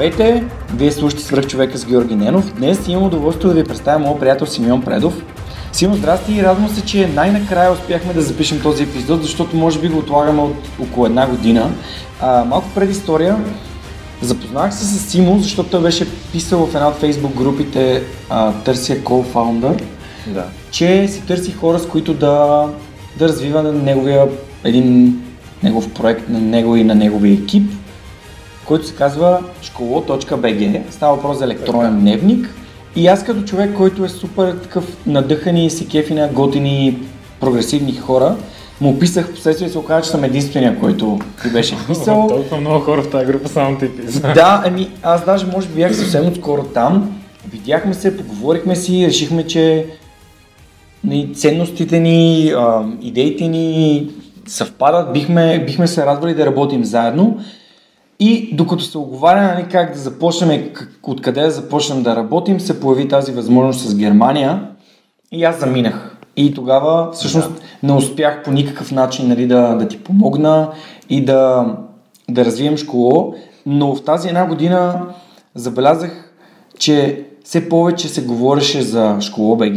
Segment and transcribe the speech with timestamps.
[0.00, 0.44] Здравейте!
[0.74, 2.54] Вие слушате свръх човека с Георги Ненов.
[2.54, 5.24] Днес имам удоволствие да ви представя моят приятел Симеон Предов.
[5.72, 9.88] Симон, здрасти и радвам се, че най-накрая успяхме да запишем този епизод, защото може би
[9.88, 11.70] го отлагаме от около една година.
[12.20, 13.36] А, малко преди история,
[14.22, 18.96] запознах се с Симо, защото той беше писал в една от фейсбук групите а, Търся
[18.96, 19.82] co-founder,
[20.26, 20.44] Да.
[20.70, 22.66] че си търси хора, с които да,
[23.18, 24.28] да развива неговия,
[24.64, 25.20] един
[25.62, 27.70] негов проект на него и на неговия екип
[28.70, 30.80] който се казва школо.bg.
[30.90, 32.54] Става въпрос за електронен дневник.
[32.96, 36.98] И аз като човек, който е супер такъв надъхан и се кефи на готини,
[37.40, 38.36] прогресивни хора,
[38.80, 42.26] му писах, в последствие се оказа, че съм единствения, който ти беше писал.
[42.28, 44.20] Толкова много хора в тази група само ти писа.
[44.20, 47.20] Да, ами аз даже може би бях съвсем отскоро там.
[47.52, 49.86] Видяхме се, поговорихме си, решихме, че
[51.04, 52.54] нали, ценностите ни,
[53.00, 54.06] идеите ни
[54.46, 57.38] съвпадат, бихме, бихме се радвали да работим заедно.
[58.20, 60.70] И докато се оговаря нали, как да започнем,
[61.02, 64.68] откъде да започнем да работим, се появи тази възможност с Германия.
[65.32, 66.16] И аз заминах.
[66.36, 67.50] И тогава всъщност
[67.82, 70.72] не успях по никакъв начин нали, да, да ти помогна
[71.10, 71.66] и да,
[72.30, 73.34] да развием школо,
[73.66, 75.06] но в тази една година
[75.54, 76.32] забелязах,
[76.78, 79.76] че все повече се говореше за Школо БГ,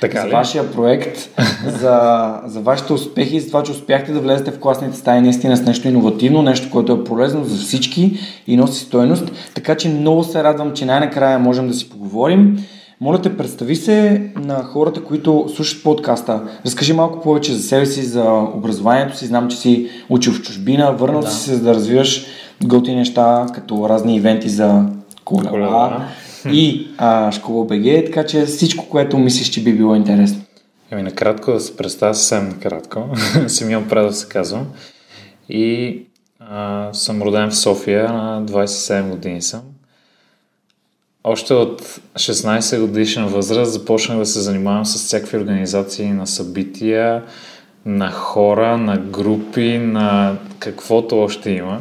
[0.00, 0.30] Така за ли?
[0.30, 1.18] вашия проект,
[1.80, 5.62] за, за вашите успехи, за това, че успяхте да влезете в класните стаи наистина с
[5.62, 9.32] нещо иновативно, нещо, което е полезно за всички и носи стойност.
[9.54, 12.58] Така че много се радвам, че най-накрая можем да си поговорим.
[13.00, 16.42] Моля те, представи се на хората, които слушат подкаста.
[16.66, 18.24] Разкажи малко повече за себе си, за
[18.54, 19.26] образованието си.
[19.26, 21.30] Знам, че си учил в чужбина, върнал Да.
[21.30, 22.26] си се за да развиваш
[22.64, 24.84] готини неща, като разни ивенти за
[25.24, 26.04] колела, Колела.
[26.46, 30.40] И а, школа БГ, така че всичко, което мислиш, че би било интересно.
[30.90, 33.08] Ами накратко да се представя съвсем накратко.
[33.46, 34.66] Симеон Предов се казвам.
[35.48, 35.98] И
[36.40, 39.62] а, съм роден в София, на 27 години съм.
[41.24, 41.82] Още от
[42.14, 47.22] 16 годишна възраст започнах да се занимавам с всякакви организации на събития,
[47.86, 51.80] на хора, на групи, на каквото още има.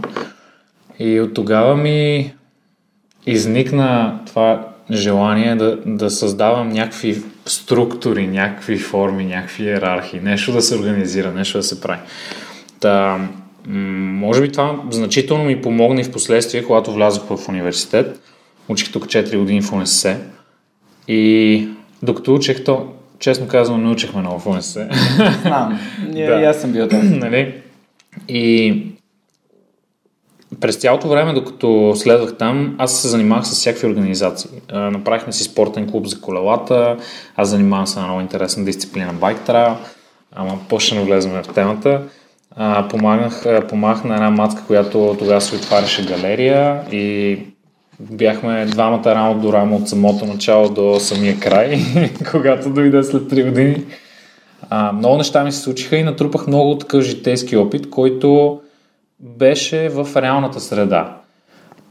[0.99, 2.33] И от тогава ми
[3.25, 10.75] изникна това желание да, да създавам някакви структури, някакви форми, някакви иерархии, нещо да се
[10.75, 11.99] организира, нещо да се прави.
[12.79, 13.19] Та,
[13.67, 18.19] може би това значително ми помогна и в последствие, когато влязох в университет.
[18.67, 20.17] Учих тук 4 години в УНСС.
[21.07, 21.67] И
[22.03, 24.89] докато учех, то, честно казвам, не учихме много в УНСС.
[25.41, 25.79] Знам,
[26.13, 26.41] Да.
[26.45, 27.09] аз съм бил там.
[27.19, 27.53] нали?
[28.29, 28.92] И
[30.59, 34.49] през цялото време, докато следвах там, аз се занимавах с всякакви организации.
[34.73, 36.97] Направихме си спортен клуб за колелата,
[37.35, 39.75] аз занимавам се на много интересна дисциплина байк трайл,
[40.35, 42.01] ама почна да влезем в темата.
[42.55, 47.39] А, помагах, помагах на една матка, която тогава се отваряше галерия и
[47.99, 51.79] бяхме двамата рамо до рамо от самото начало до самия край,
[52.31, 53.83] когато дойде след 3 години.
[54.69, 58.59] А, много неща ми се случиха и натрупах много такъв житейски опит, който
[59.23, 61.17] беше в реалната среда.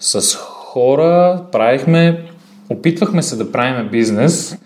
[0.00, 2.24] С хора правихме,
[2.70, 4.58] опитвахме се да правиме бизнес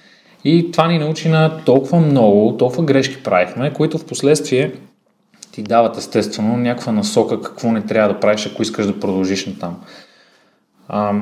[0.45, 4.73] и това ни научи на толкова много, толкова грешки правихме, които в последствие
[5.53, 9.77] ти дават естествено някаква насока какво не трябва да правиш, ако искаш да продължиш натам.
[10.89, 11.13] А,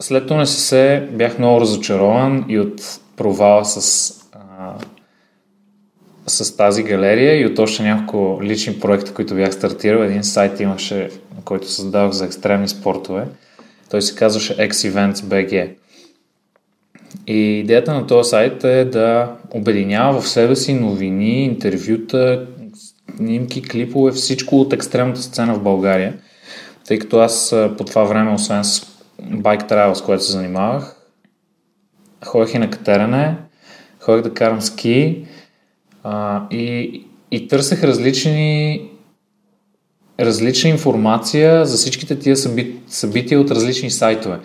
[0.00, 4.12] след УНСС бях много разочарован и от провала с
[6.26, 10.02] с тази галерия и от още няколко лични проекта, които бях стартирал.
[10.02, 11.10] Един сайт имаше,
[11.44, 13.24] който създавах за екстремни спортове.
[13.90, 15.70] Той се казваше X-Events.bg.
[17.26, 22.46] И идеята на този сайт е да обединява в себе си новини, интервюта,
[23.16, 26.14] снимки, клипове, всичко от екстремната сцена в България.
[26.86, 28.86] Тъй като аз по това време, освен с
[29.22, 30.96] байк трайл, с което се занимавах,
[32.24, 33.36] ходех и на катерене,
[34.00, 35.26] ходех да карам ски,
[36.08, 38.82] а, и, и търсех различни
[40.20, 44.38] различна информация за всичките тия съби, събития от различни сайтове.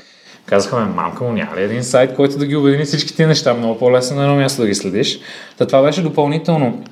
[0.45, 3.53] Казахме, мамка му няма ли един сайт, който да ги обедини всички тия неща?
[3.53, 5.19] Много по-лесно на едно място да ги следиш.
[5.57, 6.83] Та това беше допълнително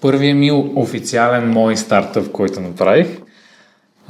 [0.00, 3.06] първият ми официален мой стартъп, който направих.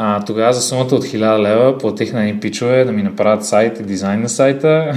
[0.03, 3.81] А, тогава за сумата от 1000 лева платих на едни пичове да ми направят сайт
[3.81, 4.95] и дизайн на сайта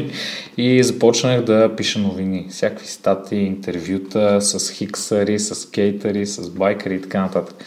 [0.56, 2.46] и започнах да пиша новини.
[2.50, 7.64] Всякакви статии, интервюта с хиксари, с кейтери, с байкари и така нататък.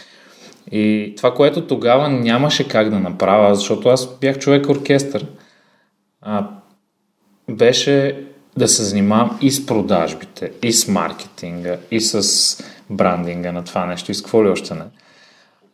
[0.71, 5.25] И това, което тогава нямаше как да направя, защото аз бях човек оркестър,
[6.21, 6.47] а,
[7.49, 8.25] беше
[8.57, 14.11] да се занимавам и с продажбите, и с маркетинга, и с брандинга на това нещо,
[14.11, 14.83] и с какво ли още не.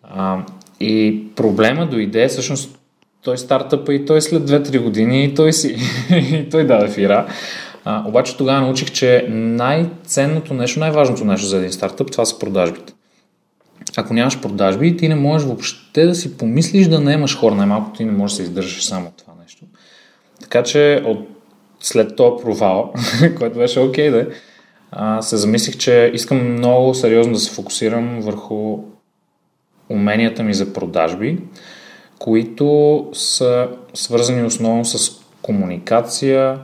[0.04, 0.44] А,
[0.80, 2.80] и проблема дойде, всъщност,
[3.22, 5.76] той стартъпа и той след 2-3 години и той си,
[6.12, 7.28] и той даде фира.
[7.86, 12.94] А, обаче тогава научих, че най-ценното нещо, най-важното нещо за един стартъп, това са продажбите.
[13.98, 17.56] Ако нямаш продажби, ти не можеш въобще да си помислиш да наемаш хора.
[17.56, 19.66] Най-малко ти не можеш да се издържаш само това нещо.
[20.42, 21.28] Така че от
[21.80, 22.94] след този провал,
[23.38, 24.32] който беше окей okay,
[24.94, 28.80] да, се замислих, че искам много сериозно да се фокусирам върху
[29.90, 31.40] уменията ми за продажби,
[32.20, 36.60] които са свързани основно с комуникация,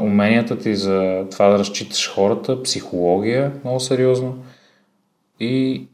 [0.00, 4.38] уменията ти за това да разчиташ хората, психология, много сериозно
[5.40, 5.86] и,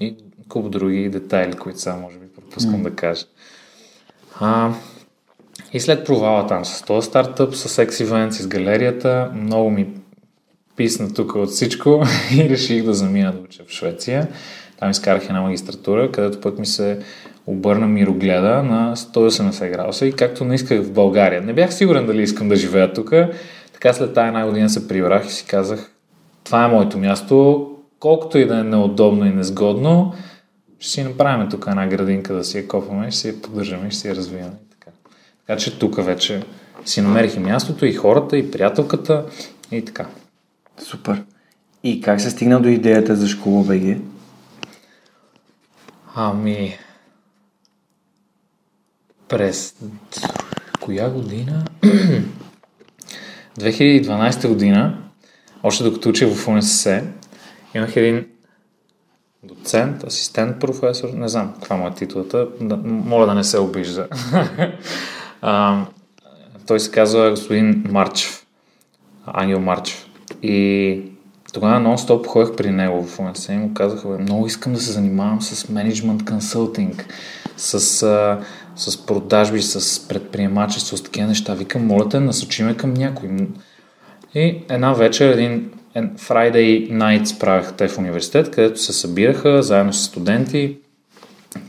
[0.00, 0.16] и
[0.48, 2.82] куп други детайли, които сега може би пропускам mm.
[2.82, 3.24] да кажа.
[4.40, 4.72] А,
[5.72, 9.88] и след провала там с този стартъп, с X Events, с галерията, много ми
[10.76, 12.04] писна тук от всичко
[12.36, 14.28] и реших да замина да уча в Швеция.
[14.78, 16.98] Там изкарах една магистратура, където пък ми се
[17.46, 21.42] обърна мирогледа на 180 градуса и както не исках в България.
[21.42, 23.12] Не бях сигурен дали искам да живея тук.
[23.72, 25.90] Така след тази една година се прибрах и си казах,
[26.44, 27.68] това е моето място,
[28.00, 30.14] колкото и да е неудобно и незгодно,
[30.78, 34.00] ще си направим тук една градинка да си я копаме, ще си я поддържаме, ще
[34.00, 34.56] си я развиваме.
[34.70, 34.90] Така.
[35.46, 36.42] така че тук вече
[36.84, 39.24] си намерих и мястото, и хората, и приятелката,
[39.72, 40.06] и така.
[40.78, 41.24] Супер.
[41.84, 43.96] И как се стигна до идеята за школа БГ?
[46.14, 46.78] Ами,
[49.28, 49.74] през
[50.80, 51.64] коя година?
[53.60, 54.98] 2012 година,
[55.62, 57.02] още докато учих в УНСС,
[57.74, 58.26] имах един
[59.42, 64.08] доцент, асистент, професор, не знам каква му е титлата, да, моля да не се обижда.
[65.42, 65.84] а,
[66.66, 68.46] той се казва господин Марчев,
[69.26, 70.01] Ангел Марчев.
[70.42, 71.02] И
[71.52, 75.42] тогава нон-стоп ходех при него в УНС и му казах, много искам да се занимавам
[75.42, 77.06] с менеджмент консултинг,
[77.56, 78.40] с, а,
[78.76, 81.54] с продажби, с предприемачество, с такива неща.
[81.54, 83.30] Викам, моля те, насочиме към някой.
[84.34, 90.04] И една вечер, един Friday Nights правеха те в университет, където се събираха заедно с
[90.04, 90.76] студенти,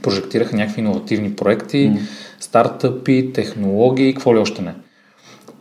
[0.01, 1.99] прожектираха някакви иновативни проекти, mm.
[2.39, 4.75] стартъпи, технологии, какво ли още не.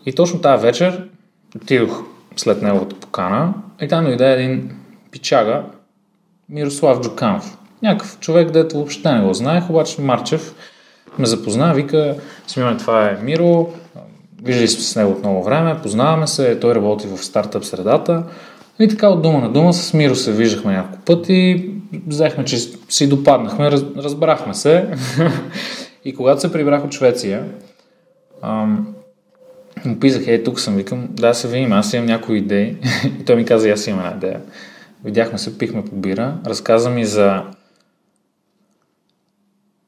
[0.06, 1.08] И точно тази вечер
[1.56, 2.02] отидох
[2.36, 4.70] след неговата покана и там дойде един
[5.10, 5.62] пичага,
[6.48, 7.58] Мирослав Джуканов.
[7.82, 10.54] Някакъв човек, дето въобще не го знаех, обаче Марчев
[11.18, 13.68] ме запозна, вика, смиме, това е Миро,
[14.42, 18.22] виждали сме с него от много време, познаваме се, той работи в стартъп средата.
[18.80, 21.70] И така от дума на дума с Миро се виждахме няколко пъти,
[22.06, 22.58] взехме, че
[22.88, 24.88] си допаднахме, раз, разбрахме се.
[26.04, 27.44] и когато се прибрах от Швеция,
[28.42, 28.94] ам,
[29.84, 32.76] му писах, е, тук съм, викам, да се видим, аз имам някои идеи.
[33.20, 34.40] и той ми каза, аз имам една идея.
[35.04, 37.42] Видяхме се, пихме по бира, разказа ми за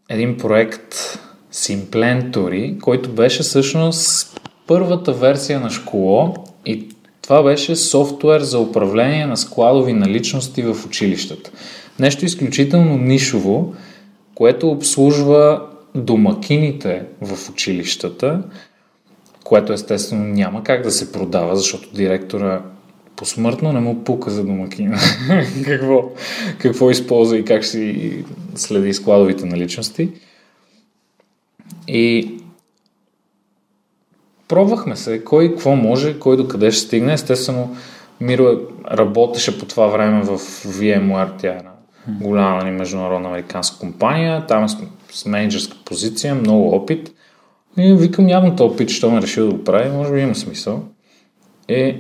[0.08, 0.94] един проект
[1.52, 6.34] Simplentory, който беше всъщност първата версия на школо
[6.66, 6.88] и
[7.22, 11.50] това беше софтуер за управление на складови наличности в училищата.
[11.98, 13.74] Нещо изключително нишово,
[14.34, 15.62] което обслужва
[15.94, 18.42] домакините в училищата,
[19.44, 22.62] което естествено няма как да се продава, защото директора
[23.16, 24.98] посмъртно не му пука за домакина
[25.64, 26.10] какво,
[26.58, 28.24] какво използва и как си
[28.54, 30.10] следи складовите наличности.
[31.88, 32.34] И
[34.48, 37.12] пробвахме се, кой какво може, кой до къде ще стигне.
[37.12, 37.76] Естествено,
[38.20, 38.60] Миро
[38.90, 41.70] работеше по това време в VMware, тя е една
[42.08, 44.68] голяма нали, международна американска компания, там е
[45.12, 47.12] с, менеджерска позиция, много опит.
[47.78, 50.82] И викам, явно този опит, що ме решил да го прави, може би има смисъл.
[51.68, 51.96] И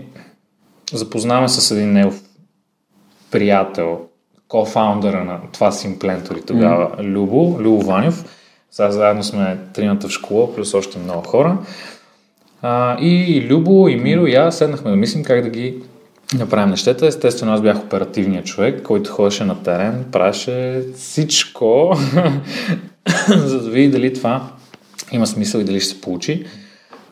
[0.92, 2.22] запознаваме с един негов
[3.30, 4.00] приятел,
[4.48, 7.02] кофаундъра на това Simplentory тогава, mm.
[7.02, 8.24] Любо, Любо Ванев.
[8.70, 11.58] Сега заедно сме тримата в школа, плюс още много хора.
[12.62, 15.74] А, и Любо, и Миро, и аз седнахме да мислим как да ги
[16.38, 17.06] направим нещата.
[17.06, 21.96] Естествено, аз бях оперативният човек, който ходеше на терен, правеше всичко,
[23.28, 24.48] за да види дали това
[25.12, 26.46] има смисъл и дали ще се получи.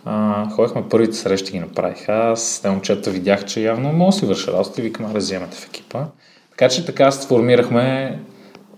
[0.05, 2.09] А, ходихме първите срещи ги направих.
[2.09, 5.57] Аз те момчета видях, че явно мога да си върша работа и викам, да вземете
[5.57, 6.05] в екипа.
[6.51, 8.19] Така че така сформирахме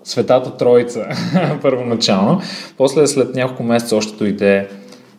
[0.05, 1.09] Светата Троица
[1.63, 2.41] първоначално.
[2.77, 4.69] После след няколко месеца още дойде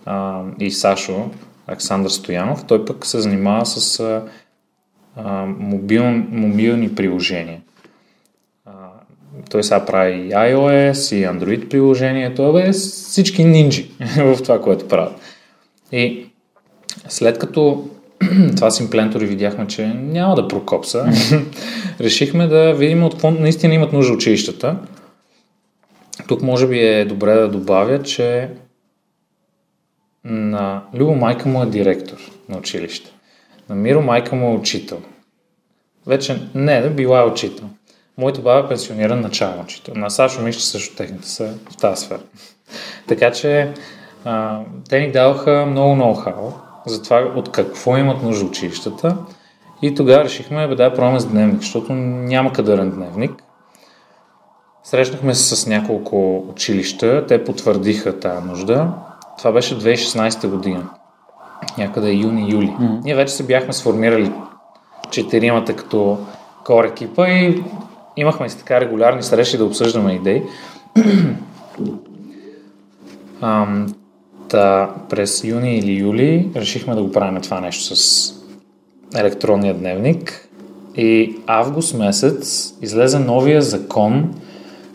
[0.05, 1.29] а, и Сашо,
[1.67, 2.65] Александър Стоянов.
[2.65, 7.61] Той пък се занимава с а, мобил, мобилни приложения.
[9.49, 12.33] Той сега прави и iOS, и Android приложение.
[12.33, 15.13] Той е всички нинджи в това, което правят.
[15.91, 16.25] И
[17.09, 17.89] след като
[18.55, 21.05] това симплентори видяхме, че няма да прокопса,
[21.99, 24.77] решихме да видим от какво наистина имат нужда училищата.
[26.27, 28.49] Тук може би е добре да добавя, че
[30.23, 32.17] на Любо майка му е директор
[32.49, 33.11] на училище.
[33.69, 35.01] На Миро майка му е учител.
[36.07, 37.69] Вече не, да била е учител.
[38.17, 39.93] Моята баба е пенсиониран начален учител.
[39.97, 42.19] На Сашо Мишче също техните са в тази сфера.
[43.07, 43.73] така че
[44.25, 46.53] а, те ни даваха много ноу-хау
[46.85, 49.17] за това от какво имат нужда училищата.
[49.81, 53.31] И тогава решихме, бе, да пробваме с дневник, защото няма кадърен дневник.
[54.83, 58.87] Срещнахме се с няколко училища, те потвърдиха тази нужда.
[59.37, 60.89] Това беше 2016 година,
[61.77, 62.67] някъде юни-юли.
[62.67, 63.03] Mm-hmm.
[63.03, 64.31] Ние вече се бяхме сформирали
[65.11, 66.17] четиримата като
[66.65, 67.63] кор екипа и
[68.17, 70.43] имахме си така регулярни срещи да обсъждаме идеи.
[73.41, 73.95] Ам,
[74.49, 78.33] та, през юни или юли решихме да го правим това нещо с
[79.15, 80.49] електронния дневник
[80.97, 84.33] и август месец излезе новия закон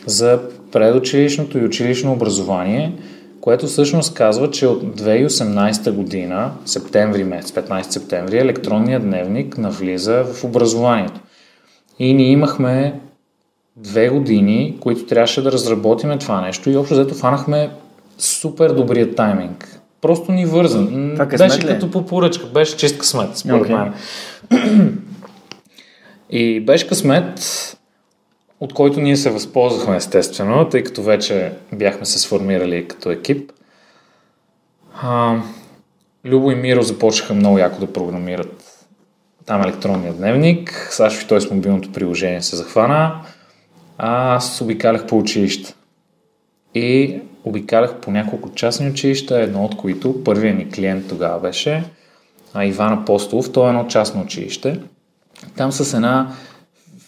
[0.05, 0.39] за
[0.71, 2.93] предучилищното и училищно образование,
[3.41, 10.43] което всъщност казва, че от 2018 година, септември месец, 15 септември, електронният дневник навлиза в
[10.43, 11.21] образованието.
[11.99, 12.99] И ние имахме
[13.75, 17.69] две години, които трябваше да разработиме това нещо и общо взето фанахме
[18.17, 19.79] супер добрия тайминг.
[20.01, 21.11] Просто ни вързан.
[21.13, 21.67] Това беше ли?
[21.67, 23.93] като по поръчка, беше чист късмет, според okay.
[24.51, 24.97] мен.
[26.29, 27.39] И беше късмет,
[28.59, 33.51] от който ние се възползвахме естествено, тъй като вече бяхме се сформирали като екип.
[35.01, 35.37] А,
[36.25, 38.87] Любо и Миро започнаха много яко да програмират
[39.45, 40.87] там електронния дневник.
[40.91, 43.21] Сашо и той с мобилното приложение се захвана.
[44.03, 45.73] А аз обикалях по училище.
[46.75, 51.83] И обикалях по няколко частни училища, едно от които първият ни клиент тогава беше
[52.63, 53.51] Иван Апостолов.
[53.51, 54.79] Той е едно частно училище.
[55.57, 56.31] Там с една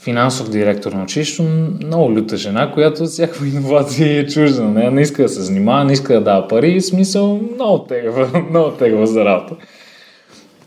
[0.03, 1.43] финансов директор на училището,
[1.83, 4.63] много люта жена, която всякаква иновация е чужда.
[4.63, 8.43] Не, не иска да се занимава, не иска да дава пари, в смисъл много тегва,
[8.49, 9.55] много тегва за работа.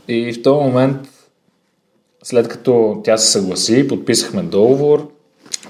[0.08, 0.96] И в този момент,
[2.22, 5.15] след като тя се съгласи, подписахме договор,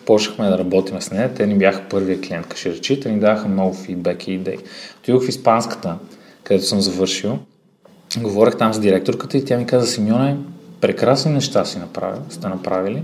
[0.06, 1.34] почнахме да работим с нея.
[1.34, 4.58] Те ни бяха първия клиент, речи, те ни даваха много фидбек и идеи.
[5.00, 5.94] Отидох в Испанската,
[6.44, 7.38] където съм завършил.
[8.18, 10.36] Говорех там с директорката и тя ми каза, Симеоне,
[10.80, 13.02] прекрасни неща си направили, сте направили.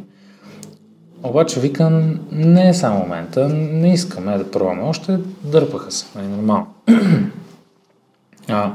[1.22, 4.82] Обаче викам, не е само момента, не искаме да пробваме.
[4.82, 6.66] Още дърпаха се, е нормално.
[8.48, 8.72] а,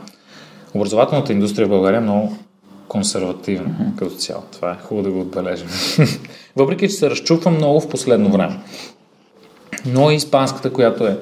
[0.74, 2.38] образователната индустрия в България е много
[2.88, 4.00] консервативна mm-hmm.
[4.00, 4.44] като цяло.
[4.52, 5.68] Това е хубаво да го отбележим.
[6.56, 8.60] Въпреки, че се разчупва много в последно време.
[9.86, 11.20] Но и испанската, която е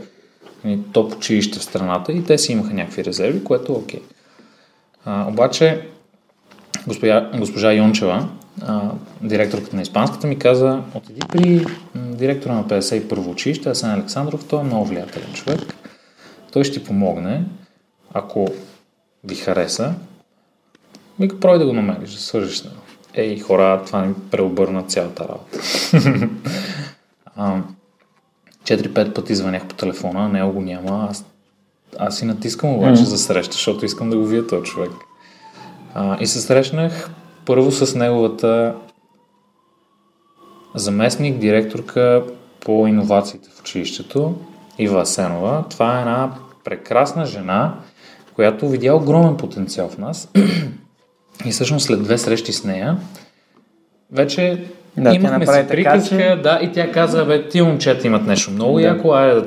[0.64, 4.02] нали, топ училище в страната и те си имаха някакви резерви, което е окей.
[5.06, 5.88] А, обаче,
[6.88, 8.30] госпожа, госпожа Йончева,
[8.62, 8.92] а,
[9.22, 14.64] директорката на Испанската, ми каза, отиди при директора на 51 училище, Асен Александров, той е
[14.64, 15.76] много влиятелен човек.
[16.52, 17.44] Той ще ти помогне,
[18.14, 18.48] ако
[19.24, 19.94] ви хареса,
[21.20, 22.76] Вика, прой да го намериш, да свържиш него.
[23.14, 25.60] Ей, хора, това ми преобърна цялата работа.
[28.66, 31.08] 4-5 пъти звънях по телефона, него го няма.
[31.10, 31.26] Аз,
[32.00, 33.06] аз си натискам обаче mm.
[33.06, 34.92] за среща, защото искам да го видя този човек.
[35.94, 37.10] А, и се срещнах
[37.46, 38.76] първо с неговата
[40.76, 42.24] заместник, директорка
[42.60, 44.36] по иновациите в училището,
[44.78, 45.64] Ива Асенова.
[45.70, 46.32] Това е една
[46.64, 47.76] прекрасна жена,
[48.34, 50.30] която видя огромен потенциал в нас
[51.46, 52.98] и всъщност след две срещи с нея,
[54.12, 54.64] вече
[54.98, 56.40] да, имахме си приказка, че...
[56.44, 58.82] да, и тя каза, бе, ти момчета имат нещо много да.
[58.82, 59.42] яко, ай,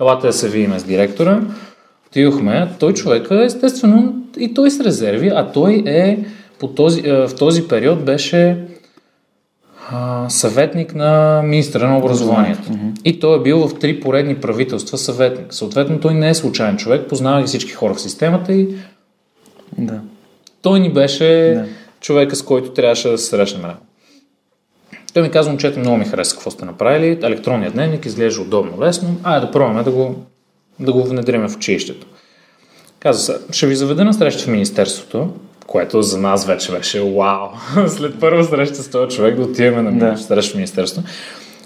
[0.00, 1.40] елате да се видим с директора.
[2.06, 6.18] Отидохме, той човек естествено и той с резерви, а той е
[6.58, 8.56] по този, е, в този период беше
[9.90, 12.62] а, съветник на министра на образованието.
[12.62, 13.02] Mm-hmm.
[13.04, 15.54] И той е бил в три поредни правителства съветник.
[15.54, 18.68] Съответно, той не е случайен човек, познава ги всички хора в системата и
[19.78, 20.00] да.
[20.62, 21.66] Той ни беше да.
[22.00, 23.62] човека, с който трябваше да се срещнем.
[25.14, 27.18] Той ми каза, момчета, много ми хареса какво сте направили.
[27.22, 29.16] Електронният дневник изглежда удобно, лесно.
[29.22, 30.26] Айде да пробваме да го,
[30.80, 32.06] да го внедриме в училището.
[33.00, 35.32] Каза се, ще ви заведа на среща в Министерството,
[35.66, 37.48] което за нас вече беше вау.
[37.88, 40.16] След първа среща с този човек да отиваме на да.
[40.16, 41.08] среща в Министерството.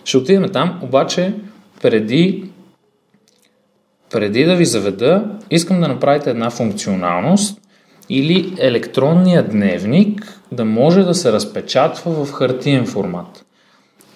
[0.05, 1.35] Ще отидем там, обаче
[1.83, 2.45] преди,
[4.13, 7.61] преди да ви заведа, искам да направите една функционалност
[8.09, 13.45] или електронния дневник да може да се разпечатва в хартиен формат.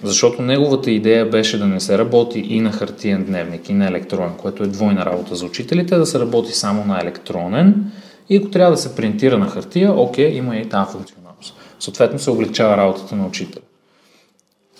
[0.02, 4.36] Защото неговата идея беше да не се работи и на хартиен дневник, и на електронен,
[4.36, 7.92] което е двойна работа за учителите, да се работи само на електронен
[8.30, 11.54] и ако трябва да се принтира на хартия, окей, има и тази функционалност.
[11.80, 13.62] Съответно се облегчава работата на учителя.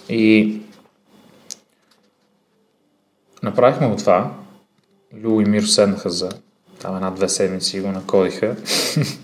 [0.08, 0.56] И
[3.42, 4.32] направихме го това.
[5.24, 6.30] Лю и Миро седнаха за
[6.82, 8.56] там една-две седмици го накодиха.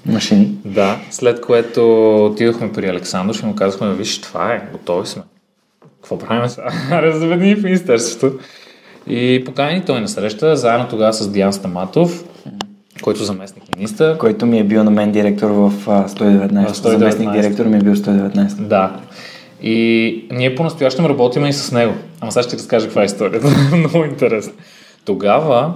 [0.06, 0.58] Машини.
[0.64, 5.22] да, след което отидохме при Александър и му казахме, виж, това е, готови сме.
[5.96, 6.68] Какво правим сега?
[6.90, 8.38] Аре, заведни в Министерството.
[9.06, 12.24] И покани той на среща, заедно тогава с Диан Стаматов,
[13.02, 14.18] който заместник министър.
[14.18, 16.72] Който ми е бил на мен директор в 119.
[16.72, 16.98] В 119.
[16.98, 18.54] Заместник директор ми е бил 119.
[18.54, 19.00] Да.
[19.62, 21.94] И ние по-настоящем работим и с него.
[22.20, 23.48] Ама сега ще ти разкажа каква е историята.
[23.76, 24.52] Много интересно.
[25.04, 25.74] Тогава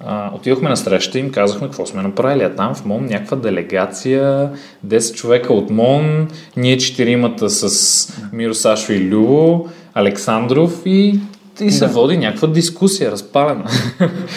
[0.00, 2.42] а, отидохме на среща и им казахме какво сме направили.
[2.44, 4.50] А там в МОН някаква делегация,
[4.86, 11.20] 10 човека от МОН, ние четиримата с Миро Сашо и Любо, Александров и,
[11.60, 11.92] и се Да.
[11.92, 13.64] води някаква дискусия, разпалена.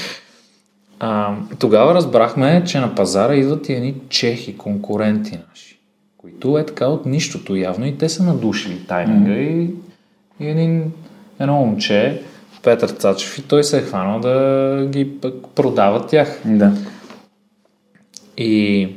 [0.99, 5.79] а, тогава разбрахме, че на пазара идват и едни чехи, конкуренти наши,
[6.17, 9.69] които е така от нищото явно и те са надушили тайминга и,
[10.39, 10.91] и един,
[11.39, 12.21] едно момче,
[12.63, 15.11] Петър Цачев и той се е хванал да ги
[15.55, 16.41] продава тях.
[16.45, 16.71] Да.
[18.37, 18.89] И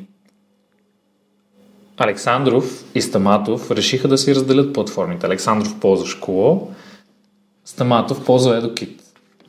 [1.96, 5.26] Александров и Стаматов решиха да си разделят платформите.
[5.26, 6.70] Александров ползва Школо,
[7.64, 9.00] Стаматов ползва EduKit.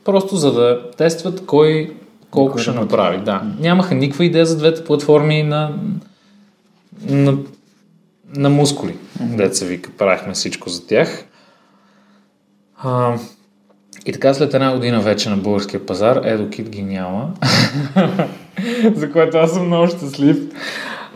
[0.04, 1.96] Просто за да тестват кой
[2.30, 3.18] колко ще направи.
[3.24, 3.42] Да.
[3.60, 5.78] Нямаха никаква идея за двете платформи на,
[7.02, 7.38] на,
[8.36, 8.96] на мускули.
[9.20, 11.24] Деца вика, правихме всичко за тях.
[12.76, 13.18] А,
[14.06, 17.30] и така след една година вече на българския пазар EduKit ги няма.
[18.94, 20.38] за което аз съм много щастлив.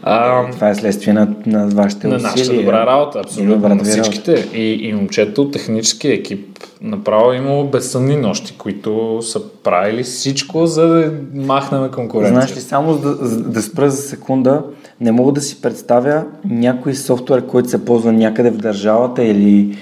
[0.03, 2.33] А, Това е следствие на, на вашите на усилия.
[2.33, 3.55] нашата добра работа, абсолютно.
[3.55, 4.49] добрата На всичките.
[4.55, 10.89] И, и момчето от техническия екип направо имало безсънни нощи, които са правили всичко, за
[10.89, 12.35] да махнем конкуренция.
[12.35, 14.63] Знаеш ли, само да, да спра за секунда,
[15.01, 19.79] не мога да си представя някой софтуер, който се ползва някъде в държавата или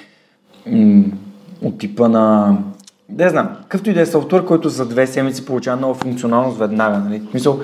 [0.66, 1.04] м-
[1.62, 2.58] от типа на...
[3.08, 6.98] Не знам, какъвто и да е софтуер, който за две седмици получава нова функционалност веднага.
[6.98, 7.18] Нали?
[7.18, 7.60] В смисъл,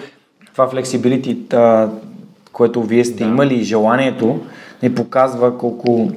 [0.53, 1.89] това flexibility,
[2.53, 3.31] което вие сте Да.
[3.31, 4.41] имали и желанието,
[4.83, 6.11] ни показва колко...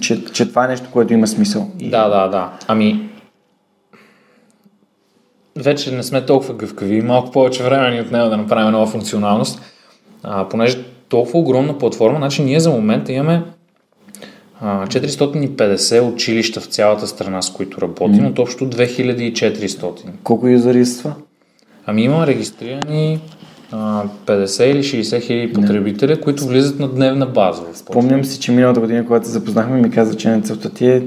[0.00, 1.70] Че, че това е нещо, което има смисъл.
[1.74, 2.50] Да, да, да.
[2.68, 3.10] Ами,
[5.56, 9.62] вече не сме толкова гъвкави, малко повече време ни отнема да направим нова функционалност,
[10.22, 13.42] а, понеже толкова огромна платформа, значи ние за момента имаме
[14.62, 20.04] 450 училища в цялата страна, с които работим, от общо 2400.
[20.22, 20.46] Колко
[20.98, 21.14] това?
[21.86, 23.20] Ами има регистрирани
[23.72, 27.62] а, 50 или 60 хиляди потребителя, които влизат на дневна база.
[27.62, 31.02] в Помням си, че миналата година, когато се запознахме, ми каза, че целта ти е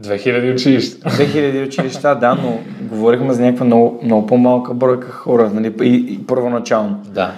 [0.00, 1.10] 2000 училища.
[1.10, 6.26] 2000 училища, да, но говорихме за някаква много, много по-малка бройка хора, нали, и, и
[6.26, 7.02] първоначално.
[7.14, 7.32] Да.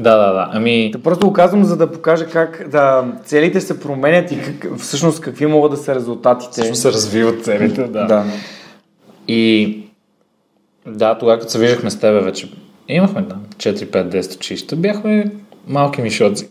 [0.00, 0.48] Да, да, да.
[0.52, 4.78] Ами, Та просто го казвам, за да покажа как да, целите се променят и как,
[4.78, 6.52] всъщност какви могат да са резултатите.
[6.52, 8.06] всъщност се развиват целите, да.
[8.06, 8.24] да.
[9.28, 9.80] И
[10.86, 12.52] да, тогава като се виждахме с тебе вече,
[12.88, 15.30] имахме там 4-5-10 училища, бяхме
[15.66, 16.48] малки мишоци.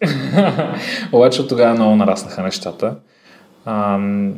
[1.11, 2.95] Обаче от тогава много нараснаха нещата.
[3.65, 4.33] Ам,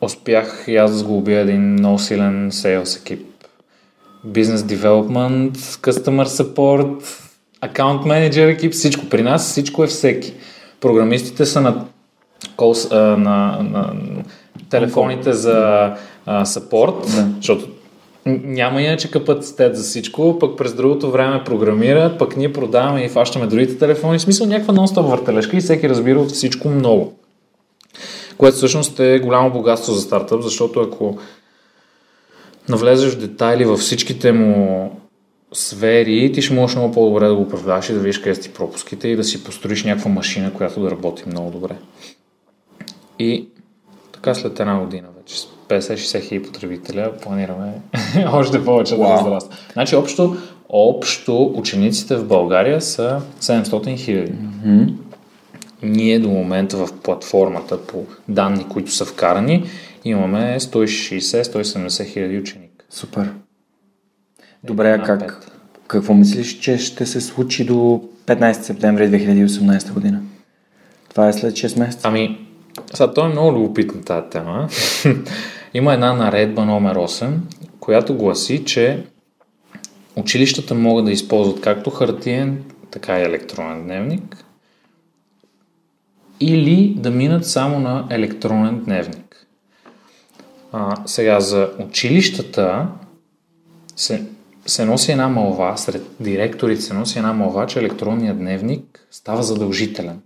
[0.00, 3.26] успях и аз да сглобя един много силен сейлс екип.
[4.26, 7.02] Business Development, Customer Support,
[7.64, 9.06] Account Manager екип, всичко.
[9.06, 10.34] При нас всичко е всеки.
[10.80, 11.84] Програмистите са на,
[12.56, 13.92] call, а, на, на
[14.70, 15.90] телефоните за
[16.26, 17.28] а, support, Да.
[17.36, 17.68] защото
[18.26, 23.46] няма иначе капацитет за всичко, пък през другото време програмират, пък ние продаваме и фащаме
[23.46, 24.18] другите телефони.
[24.18, 27.12] В смисъл някаква нон-стоп въртележка и всеки разбира от всичко много.
[28.38, 31.18] Което всъщност е голямо богатство за стартъп, защото ако
[32.68, 34.90] навлезеш в детайли във всичките му
[35.52, 38.52] сфери, ти ще можеш много по-добре да го управляваш и да видиш къде са ти
[38.52, 41.76] пропуските и да си построиш някаква машина, която да работи много добре.
[43.18, 43.48] И
[44.12, 47.72] така след една година вече с 50-60 хиляди потребителя планираме
[48.32, 49.18] още повече да Вау.
[49.18, 49.56] разраства.
[49.72, 50.36] Значи общо,
[50.68, 54.32] общо учениците в България са 700 хиляди.
[55.82, 59.64] Ние до момента в платформата по данни, които са вкарани,
[60.04, 62.84] имаме 160-170 хиляди ученик.
[62.90, 63.30] Супер.
[64.64, 65.46] Добре, а как?
[65.86, 70.22] Какво мислиш, че ще се случи до 15 септември 2018 година?
[71.08, 72.08] Това е след 6 месеца.
[72.08, 72.46] Ами,
[72.94, 74.68] сега то е много любопитна тази тема.
[75.74, 77.32] има една наредба номер 8,
[77.80, 79.04] която гласи, че
[80.16, 84.44] училищата могат да използват както хартиен, така и електронен дневник,
[86.40, 89.46] или да минат само на електронен дневник.
[90.72, 92.88] А, сега за училищата
[93.96, 94.26] се,
[94.66, 100.20] се носи една малва, сред директорите се носи една малва, че електронният дневник става задължителен.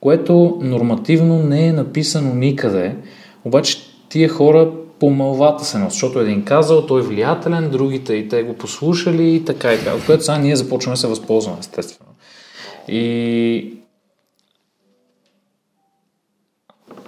[0.00, 2.96] Което нормативно не е написано никъде,
[3.44, 8.28] обаче тия хора по мълвата се носи, защото един казал, той е влиятелен, другите и
[8.28, 9.94] те го послушали и така и така.
[9.94, 12.10] От което сега ние започваме да се възползваме, естествено.
[12.88, 13.76] И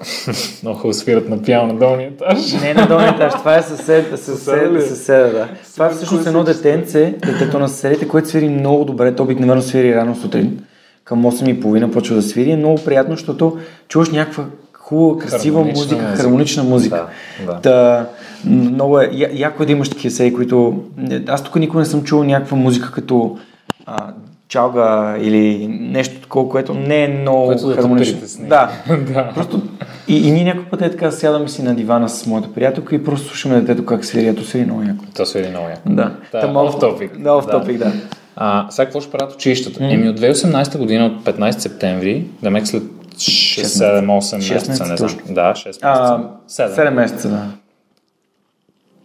[0.62, 2.52] Много хубаво свират на пиано на долния етаж.
[2.52, 5.48] Не на долния етаж, това е съсед, съсед, съседа, да.
[5.72, 9.14] Това е всъщност едно детенце, детето на съседите, което свири много добре.
[9.14, 10.64] То обикновено свири рано сутрин.
[11.04, 12.50] Към 8.30 почва да свири.
[12.50, 13.58] Е много приятно, защото
[13.88, 14.44] чуваш някаква
[14.88, 17.06] хубава, красива хармонична музика, музика, хармонична музика.
[17.46, 17.60] Да, да.
[17.60, 18.06] Та,
[18.44, 20.82] много е, я, яко е да имаш такива сеи, които...
[21.28, 23.38] Аз тук никога не съм чувал някаква музика като
[23.86, 24.12] а,
[24.48, 28.18] чалга или нещо такова, което не е много което хармонично.
[28.38, 28.70] Да,
[29.12, 29.32] да.
[29.34, 29.62] Просто
[30.08, 33.04] и, и ние някой път е така сядаме си на дивана с моята приятелка и
[33.04, 34.26] просто слушаме детето как свири.
[34.26, 35.04] Ето свири много яко.
[35.16, 35.82] То свири много яко.
[35.86, 36.12] Да.
[36.32, 37.18] да Там, off topic.
[37.18, 37.92] Да, off topic, да.
[38.36, 39.80] А, сега какво ще правят училищата?
[39.80, 39.94] Mm.
[39.94, 45.10] Еми от 2018 година, от 15 септември, да мек след 6-7-8 месеца, не знам.
[45.30, 45.78] Да, 6 месеца.
[45.82, 46.18] А,
[46.48, 46.88] 7.
[46.88, 47.46] 7 месеца, да.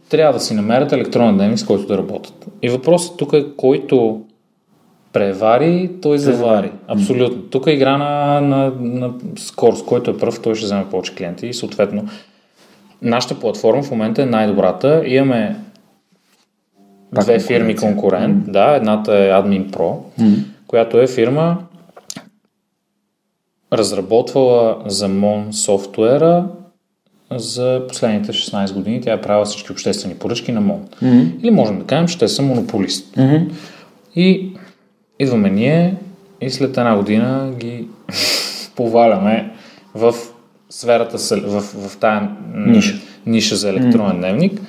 [0.09, 2.45] Трябва да си намерят електронен дневник, с който да работят.
[2.61, 4.21] И въпросът тук е, който
[5.13, 6.71] превари, той завари.
[6.87, 7.41] Абсолютно.
[7.41, 11.47] Тук е игра на, на, на скорост, който е пръв, той ще вземе повече клиенти
[11.47, 12.07] и съответно
[13.01, 15.03] нашата платформа в момента е най-добрата.
[15.05, 15.55] Имаме
[17.15, 18.45] Пак две фирми конкурент.
[18.45, 18.51] Mm-hmm.
[18.51, 20.43] Да, едната е Admin Pro, mm-hmm.
[20.67, 21.57] която е фирма
[23.73, 26.45] разработвала за Mon софтуера
[27.31, 29.01] за последните 16 години.
[29.01, 30.79] Тя е правила всички обществени поръчки на Mon.
[31.01, 31.41] Mm-hmm.
[31.41, 33.15] Или можем да кажем, че те са монополист.
[33.15, 33.51] Mm-hmm.
[34.15, 34.52] И
[35.19, 35.97] идваме ние
[36.41, 37.87] и след една година ги
[38.75, 39.53] поваляме
[39.95, 40.15] в
[40.69, 42.95] сферата, в, в тая ниша,
[43.25, 44.61] ниша за електронен дневник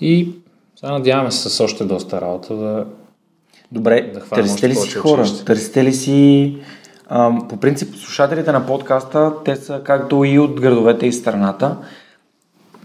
[0.00, 0.28] и
[0.76, 2.86] сега надяваме се с още доста работа да
[3.72, 5.22] Добре, да търсите ли си хора?
[5.22, 5.44] Училище.
[5.44, 6.56] Търсите ли си
[7.48, 11.76] по принцип слушателите на подкаста, те са както и от градовете и страната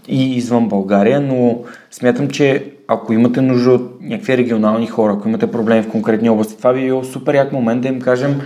[0.08, 1.58] и извън България, но
[1.90, 6.56] смятам, че ако имате нужда от някакви регионални хора, ако имате проблеми в конкретни области,
[6.56, 8.40] това би било супер як момент да им кажем,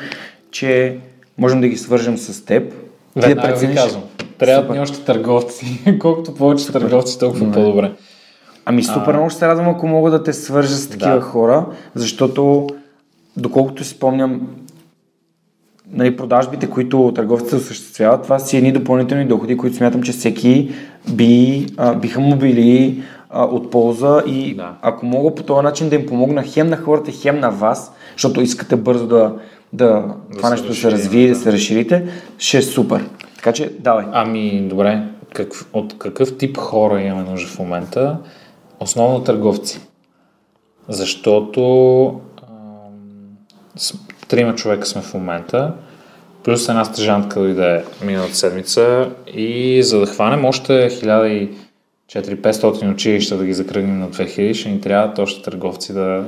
[0.50, 0.98] че
[1.38, 2.74] можем да ги свържем с теб.
[3.16, 3.76] Да, да прецениш...
[3.76, 4.02] казвам.
[4.38, 5.96] Трябва ни още търговци.
[6.00, 6.80] Колкото повече супер.
[6.80, 7.54] търговци, толкова Добре.
[7.54, 7.92] по-добре.
[8.64, 11.20] Ами супер много ще се радвам, ако мога да те свържа с такива да.
[11.20, 12.66] хора, защото
[13.36, 14.40] доколкото си спомням,
[15.94, 20.74] нали, продажбите, които търговците осъществяват, това са едни допълнителни доходи, които смятам, че всеки
[21.11, 24.74] би, а, биха му били а, от полза и да.
[24.83, 28.40] ако мога по този начин да им помогна хем на хората, хем на вас, защото
[28.40, 29.35] искате бързо да,
[29.72, 31.35] да, да това нещо да се развие, да.
[31.35, 32.07] да се разширите,
[32.38, 33.09] ще е супер.
[33.37, 34.04] Така че, давай.
[34.12, 35.02] Ами, добре.
[35.35, 38.18] Как, от какъв тип хора имаме нужда в момента?
[38.80, 39.80] Основно търговци.
[40.88, 42.07] Защото
[42.48, 43.94] ам,
[44.28, 45.72] трима човека сме в момента,
[46.44, 51.50] плюс една стъжантка дойде миналата седмица и за да хванем още 1000
[52.12, 56.24] 4-500 училища да ги закръгнем на 2000, ще ни трябват още търговци да,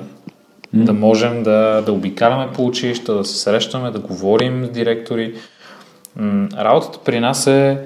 [0.77, 0.85] mm.
[0.85, 5.35] да можем да, да обикаляме по училища, да се срещаме, да говорим с директори.
[6.59, 7.79] Работата при нас е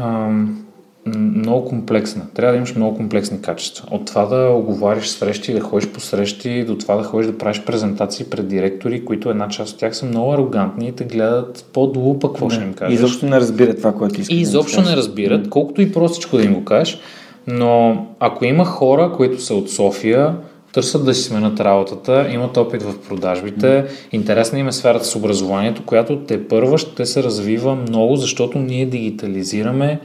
[0.00, 0.65] ам,
[1.06, 2.22] много комплексна.
[2.34, 3.88] Трябва да имаш много комплексни качества.
[3.90, 7.62] От това да оговариш срещи, да ходиш по срещи, до това да ходиш да правиш
[7.66, 11.96] презентации пред директори, които една част от тях са много арогантни и те гледат под
[11.96, 12.92] лупа какво ще им кажеш.
[12.92, 14.36] И изобщо не разбират това, което искат.
[14.36, 16.98] И изобщо да не разбират, колкото и простичко да им го кажеш.
[17.46, 20.34] Но ако има хора, които са от София,
[20.72, 23.84] търсят да си сменят работата, имат опит в продажбите.
[24.12, 28.86] Интересна им е сферата с образованието, която те първа ще се развива много, защото ние
[28.86, 30.00] дигитализираме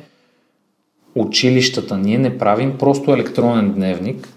[1.16, 1.98] училищата.
[1.98, 4.28] Ние не правим просто електронен дневник,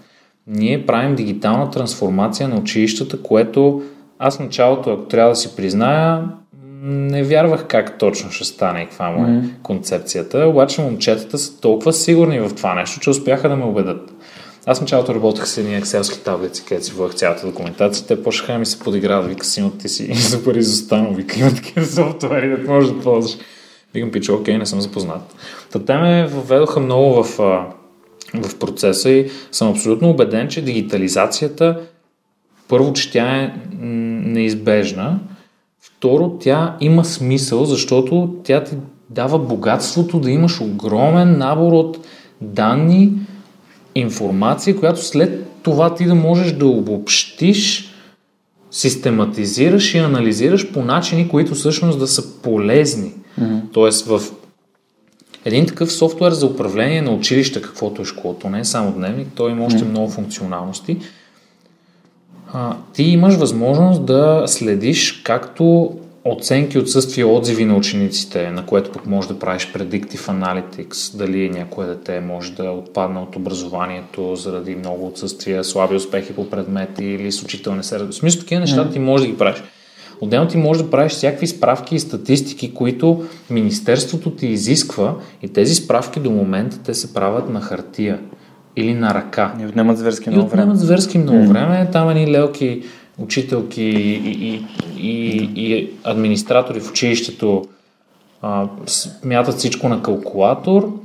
[0.47, 3.81] ние правим дигитална трансформация на училищата, което
[4.19, 6.23] аз началото, ако трябва да си призная,
[6.83, 9.61] не вярвах как точно ще стане и каква му е mm-hmm.
[9.63, 14.11] концепцията, обаче момчетата са толкова сигурни в това нещо, че успяха да ме убедат.
[14.65, 18.07] Аз началото работех с едни екселски таблици, където си върх цялата документация.
[18.07, 22.49] Те почнаха ми се подиграват, вика си, ти си супер изостанал, вика има такива софтуери,
[22.49, 23.37] да можеш да ползваш.
[23.95, 25.35] Викам, пича, окей, не съм запознат.
[25.71, 27.37] Та те ме въведоха много в,
[28.33, 31.79] в процеса и съм абсолютно убеден, че дигитализацията
[32.67, 35.19] първо, че тя е неизбежна,
[35.81, 38.75] второ, тя има смисъл, защото тя ти
[39.09, 42.07] дава богатството да имаш огромен набор от
[42.41, 43.13] данни,
[43.95, 47.89] информация, която след това ти да можеш да обобщиш,
[48.71, 53.11] систематизираш и анализираш по начини, които всъщност да са полезни.
[53.41, 53.61] Mm-hmm.
[53.73, 54.21] Тоест в
[55.45, 59.51] един такъв софтуер за управление на училище, каквото е школото, не е само дневник, той
[59.51, 59.89] има още mm-hmm.
[59.89, 60.97] много функционалности.
[62.53, 65.95] А, ти имаш възможност да следиш както
[66.25, 71.85] оценки, отсъствие, отзиви на учениците, на което пък може да правиш predictive analytics, дали някое
[71.85, 77.43] дете може да отпадне от образованието заради много отсъствия, слаби успехи по предмети или с
[77.43, 77.97] учител не се...
[77.97, 78.93] В смисъл такива неща mm.
[78.93, 79.63] ти можеш да ги правиш.
[80.21, 85.75] Отделно ти можеш да правиш всякакви справки и статистики, които Министерството ти изисква и тези
[85.75, 88.19] справки до момента те се правят на хартия
[88.75, 89.53] или на ръка.
[89.61, 90.61] И отнемат зверски много време.
[90.61, 91.89] И отнемат зверски много време.
[91.91, 92.83] Там едни лелки
[93.17, 94.65] учителки и, и,
[94.97, 97.65] и, и администратори в училището
[98.41, 100.99] а, смятат всичко на калкулатор,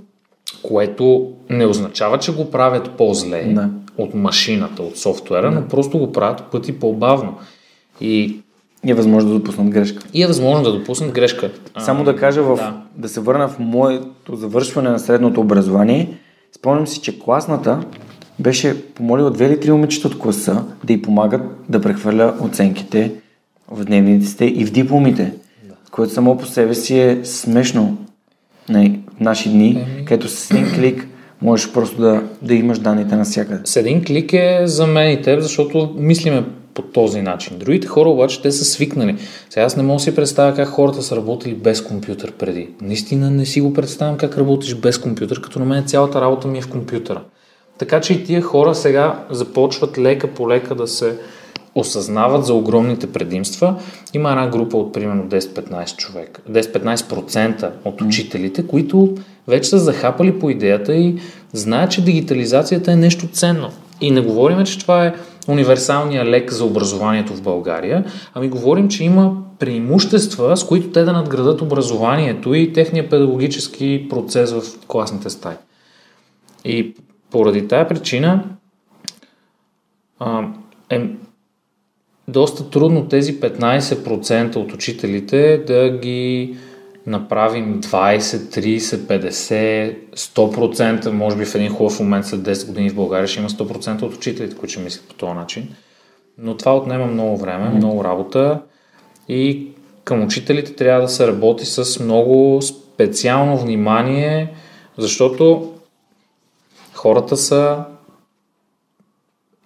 [0.62, 3.68] което не означава, че го правят по-зле не.
[3.98, 5.60] от машината, от софтуера, не.
[5.60, 7.34] но просто го правят пъти по-бавно.
[8.00, 8.40] И
[8.86, 10.02] и е възможно да допуснат грешка.
[10.14, 11.50] И е възможно да допуснат грешка.
[11.78, 12.82] Само да кажа, в, да.
[12.96, 16.18] да се върна в моето завършване на средното образование,
[16.56, 17.80] спомням си, че класната
[18.38, 23.12] беше помолила две или три момичета от класа да й помагат да прехвърля оценките
[23.70, 25.32] в дневниците и в дипломите,
[25.68, 25.74] да.
[25.90, 27.98] което само по себе си е смешно
[28.68, 28.90] в
[29.20, 30.04] наши дни, Еми...
[30.04, 31.06] където с един клик
[31.42, 33.60] можеш просто да, да имаш данните навсякъде.
[33.64, 37.58] С един клик е за мен и теб, защото мислиме по този начин.
[37.58, 39.16] Другите хора обаче те са свикнали.
[39.50, 42.68] Сега аз не мога да си представя как хората са работили без компютър преди.
[42.82, 46.58] Наистина не си го представям как работиш без компютър, като на мен цялата работа ми
[46.58, 47.20] е в компютъра.
[47.78, 51.16] Така че и тия хора сега започват лека по лека да се
[51.74, 53.74] осъзнават за огромните предимства.
[54.14, 59.14] Има една група от примерно 10-15 човека, 10-15% от учителите, които
[59.48, 61.16] вече са захапали по идеята и
[61.52, 63.70] знаят, че дигитализацията е нещо ценно.
[64.00, 65.14] И не говорим, че това е
[65.50, 71.12] универсалния лек за образованието в България, ами говорим, че има преимущества, с които те да
[71.12, 75.56] надградат образованието и техния педагогически процес в класните стаи.
[76.64, 76.94] И
[77.30, 78.44] поради тая причина
[80.18, 80.44] а,
[80.90, 81.10] е
[82.28, 86.56] доста трудно тези 15% от учителите да ги
[87.10, 92.94] направим 20, 30, 50, 100%, може би в един хубав момент след 10 години в
[92.94, 95.68] България ще има 100% от учителите, които ще мислят по този начин.
[96.38, 98.60] Но това отнема много време, много работа
[99.28, 99.68] и
[100.04, 104.54] към учителите трябва да се работи с много специално внимание,
[104.98, 105.72] защото
[106.94, 107.84] хората са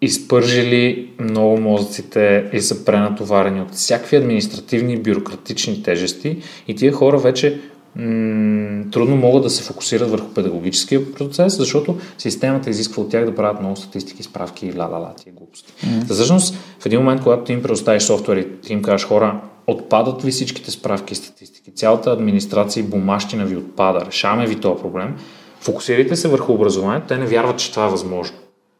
[0.04, 6.38] изпържили много мозъците и са пренатоварени от всякакви административни и бюрократични тежести
[6.68, 7.60] и тия хора вече
[7.96, 13.34] м- трудно могат да се фокусират върху педагогическия процес, защото системата изисква от тях да
[13.34, 15.72] правят много статистики, справки и ла-ла-ла, тия глупости.
[15.72, 16.12] Mm-hmm.
[16.12, 20.24] всъщност, в един момент, когато ти им предоставиш софтуер и ти им кажеш хора, отпадат
[20.24, 25.16] ли всичките справки и статистики, цялата администрация и бумащина ви отпада, решаваме ви този проблем,
[25.60, 28.36] фокусирайте се върху образованието, те не вярват, че това е възможно.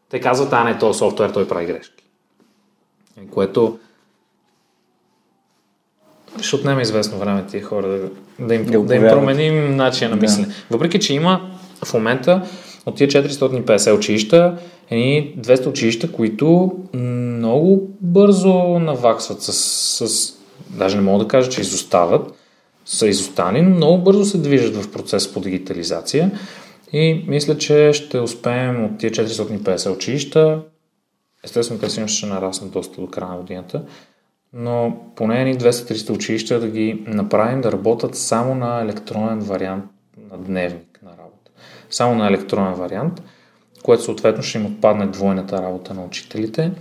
[0.09, 2.03] Те казват, а не, този софтуер, той прави грешки.
[3.31, 3.79] Което
[6.41, 10.15] ще отнеме известно време тия хора да, да, им, да, да им променим начин на
[10.15, 10.47] мислене.
[10.47, 10.53] Да.
[10.69, 11.51] Въпреки, че има
[11.85, 12.41] в момента
[12.85, 14.57] от тия 450 училища,
[14.89, 19.53] едни 200 училища, които много бързо наваксват с,
[20.07, 20.33] с
[20.69, 22.33] даже не мога да кажа, че изостават,
[22.85, 26.31] са изостани, но много бързо се движат в процес по дигитализация.
[26.97, 30.61] И мисля, че ще успеем от тия 450 училища,
[31.43, 33.83] естествено те ще нараснат доста до края на годината,
[34.53, 39.85] но поне ни 200-300 училища да ги направим да работят само на електронен вариант
[40.31, 41.51] на дневник на работа.
[41.89, 43.21] Само на електронен вариант,
[43.83, 46.71] което съответно ще им отпадне двойната работа на учителите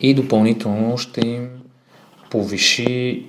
[0.00, 1.48] и допълнително ще им
[2.30, 3.26] повиши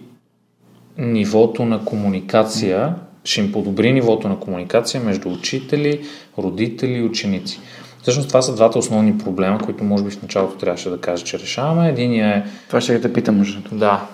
[0.97, 6.05] нивото на комуникация ще им подобри нивото на комуникация между учители,
[6.37, 7.59] родители и ученици.
[8.01, 11.39] Всъщност това са двата основни проблема, които може би в началото трябваше да кажа, че
[11.39, 11.89] решаваме.
[11.89, 12.43] Единия е...
[12.67, 14.07] Това ще те питам, между Да.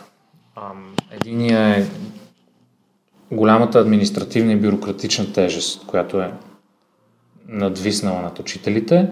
[1.12, 1.86] Единия е
[3.32, 6.32] голямата административна и бюрократична тежест, която е
[7.47, 9.10] надвиснала над учителите.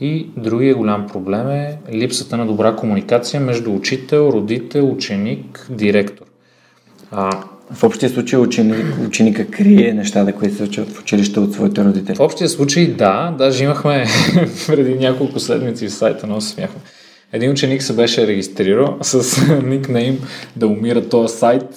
[0.00, 6.24] И другия голям проблем е липсата на добра комуникация между учител, родител, ученик, директор.
[7.10, 7.30] А,
[7.72, 12.16] в общия случай ученик, ученика крие нещата, които се учат в училище от своите родители.
[12.16, 14.06] В общия случай да, даже имахме
[14.66, 16.80] преди няколко седмици в сайта, но се смяхме.
[17.32, 20.18] Един ученик се беше регистрирал с никнейм
[20.56, 21.62] да умира този сайт.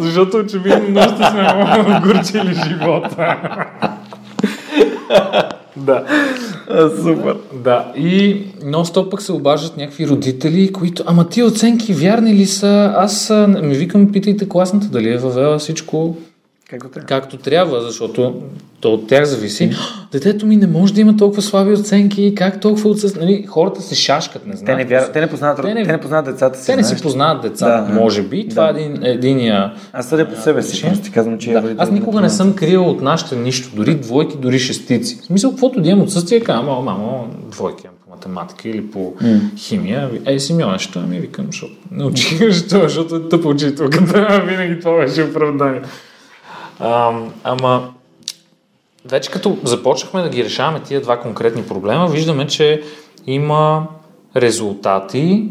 [0.00, 3.36] Защото очевидно много сме много горчили живота.
[5.76, 6.04] Да.
[6.70, 7.36] А, супер.
[7.64, 12.46] Да, и много стоп пък се обаждат някакви родители, които, ама ти оценки вярни ли
[12.46, 12.92] са?
[12.96, 13.32] Аз
[13.62, 16.16] ми викам, питайте класната дали е въвела всичко
[16.72, 17.06] Както трябва.
[17.06, 18.42] както трябва, защото
[18.80, 19.70] то от тях зависи.
[20.12, 23.16] Детето ми не може да има толкова слаби оценки, как толкова отсъс...
[23.16, 24.78] нали, Хората се шашкат, не Те знаят.
[24.78, 26.66] не, вярват, те не познават, Те те не- не, те не познават децата си.
[26.66, 28.00] Те не знаеш си познават децата, Да.
[28.00, 28.48] може би.
[28.48, 29.72] Това е един, единия...
[29.92, 31.62] Аз съдя по себе си, просто ти казвам, че Да.
[31.62, 35.18] родител Аз никога не съм криел от нашите нищо, дори двойки, дори шестици.
[35.22, 39.14] В смисъл, каквото да имам отсъствие, казвам, мамо, мамо, двойки имам по математика или по
[39.56, 40.10] химия.
[40.26, 44.42] Ей, Симеон, що ми викам, защото научих, защо, защото е тъпа учителката.
[44.48, 45.80] Винаги това беше оправдание.
[46.82, 47.94] Ам, ама,
[49.04, 52.82] вече като започнахме да ги решаваме тия два конкретни проблема, виждаме, че
[53.26, 53.86] има
[54.36, 55.48] резултати.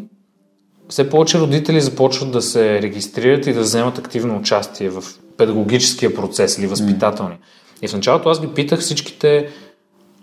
[0.89, 5.03] Все повече родители започват да се регистрират и да вземат активно участие в
[5.37, 7.37] педагогическия процес или възпитателния.
[7.81, 9.49] И в началото аз ги питах всичките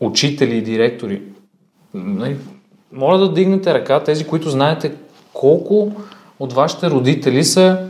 [0.01, 1.23] учители и директори.
[1.95, 2.37] Нали,
[2.93, 4.93] Моля да дигнете ръка, тези, които знаете
[5.33, 5.93] колко
[6.39, 7.88] от вашите родители са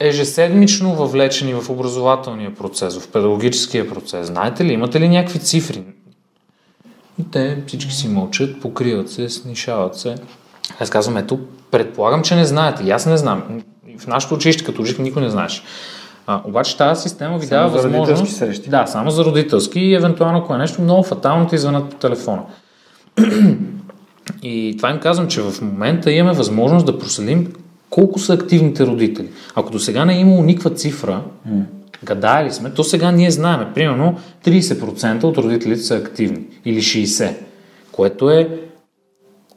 [0.00, 4.26] ежеседмично въвлечени в образователния процес, в педагогическия процес.
[4.26, 5.82] Знаете ли, имате ли някакви цифри?
[7.20, 10.14] И те всички си мълчат, покриват се, снишават се.
[10.80, 11.38] Аз казвам, ето,
[11.70, 12.82] предполагам, че не знаете.
[12.84, 13.62] И аз не знам.
[13.98, 15.62] В нашето училище, като учих, никой не знаеше.
[16.26, 18.36] А, обаче тази система ви Само дава за възможност...
[18.36, 18.70] срещи.
[18.70, 22.42] Да, само за родителски и евентуално, ако е нещо много фатално, ти звънат по телефона.
[24.42, 27.52] И това им казвам, че в момента имаме възможност да проследим
[27.90, 29.28] колко са активните родители.
[29.54, 31.22] Ако до сега не е имало никаква цифра,
[32.04, 33.66] гадали сме, то сега ние знаем.
[33.74, 37.34] Примерно 30% от родителите са активни или 60%,
[37.92, 38.48] което е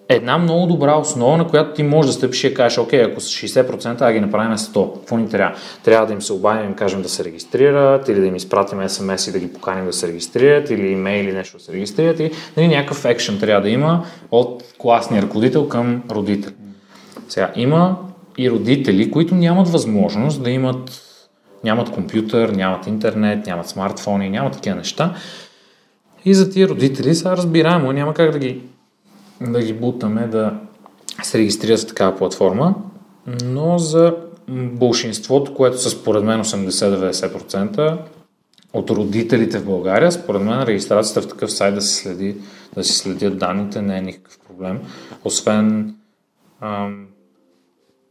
[0.10, 3.22] една много добра основа, на която ти можеш да стъпиш и да кажеш, окей, ако
[3.22, 4.94] са 60%, а ги направим 100.
[4.94, 5.56] Какво ни трябва?
[5.84, 9.28] Трябва да им се обадим им кажем да се регистрират, или да им изпратим смс
[9.28, 12.20] и да ги поканим да се регистрират, или имейл или нещо да се регистрират.
[12.20, 16.52] И нали, някакъв екшен трябва да има от класния ръководител към родител.
[17.30, 17.98] Сега, има
[18.44, 21.08] и родители, които нямат възможност да имат
[21.64, 25.16] нямат компютър, нямат интернет, нямат смартфони, нямат такива неща.
[26.26, 28.62] И за тия родители са разбираемо, няма как да ги
[29.42, 30.54] да ги бутаме да
[31.24, 32.76] се регистрират в такава платформа,
[33.46, 34.16] но за
[34.50, 37.98] большинството, което са според мен 80-90%
[38.74, 42.36] от родителите в България, според мен регистрацията в такъв сайт да се следи,
[42.76, 44.80] да си следят данните не е никакъв проблем,
[45.24, 45.96] освен
[46.62, 47.08] ам,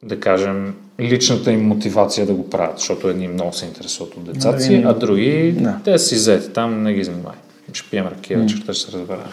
[0.03, 4.61] да кажем личната им мотивация да го правят, защото едни много се интересуват от децата
[4.61, 5.79] си, а други Да.
[5.85, 7.35] те си взети, там не ги занимай.
[7.73, 9.23] Ще пием ракия, вечерта ще се разберем.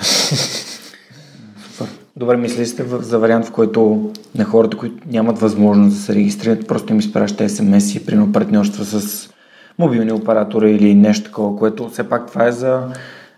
[2.16, 6.68] Добре, мисли сте за вариант, в който на хората, които нямат възможност да се регистрират,
[6.68, 9.30] просто им изпраща смс и примерно партньорства с
[9.80, 12.88] мобилни оператори или нещо такова, което все пак това е за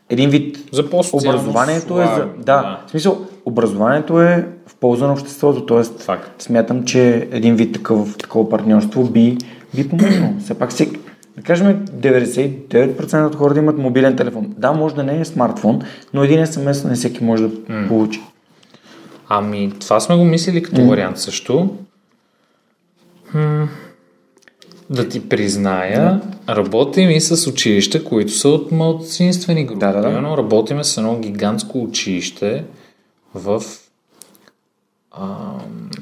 [0.10, 2.26] един вид За по-социално образованието е за...
[2.38, 2.80] Да, да.
[2.88, 4.48] в смисъл, образованието е
[4.80, 5.84] полза на обществото, т.е.
[5.84, 6.42] Факт.
[6.42, 9.38] смятам, че един вид такъв, такова партньорство би,
[9.76, 10.34] би помогнало.
[10.44, 11.00] Все пак всеки,
[11.38, 14.54] да кажем 99% от хората имат мобилен телефон.
[14.58, 15.82] Да, може да не е смартфон,
[16.14, 18.22] но един смс не всеки може да получи.
[19.30, 21.70] Ами, това сме го мислили като вариант също.
[23.34, 23.70] М,
[24.90, 29.80] да ти призная, работим и с училища, които са от малцинствени групи.
[29.80, 30.38] Да, да, да.
[30.38, 32.64] Работиме с едно гигантско училище
[33.36, 33.64] в
[35.12, 35.28] а,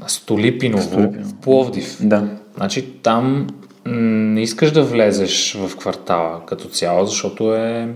[0.07, 1.29] Столипиново, Столипиново.
[1.29, 1.97] в Пловдив.
[2.01, 2.23] Да.
[2.57, 3.47] Значи там
[3.85, 7.89] не искаш да влезеш в квартала като цяло, защото е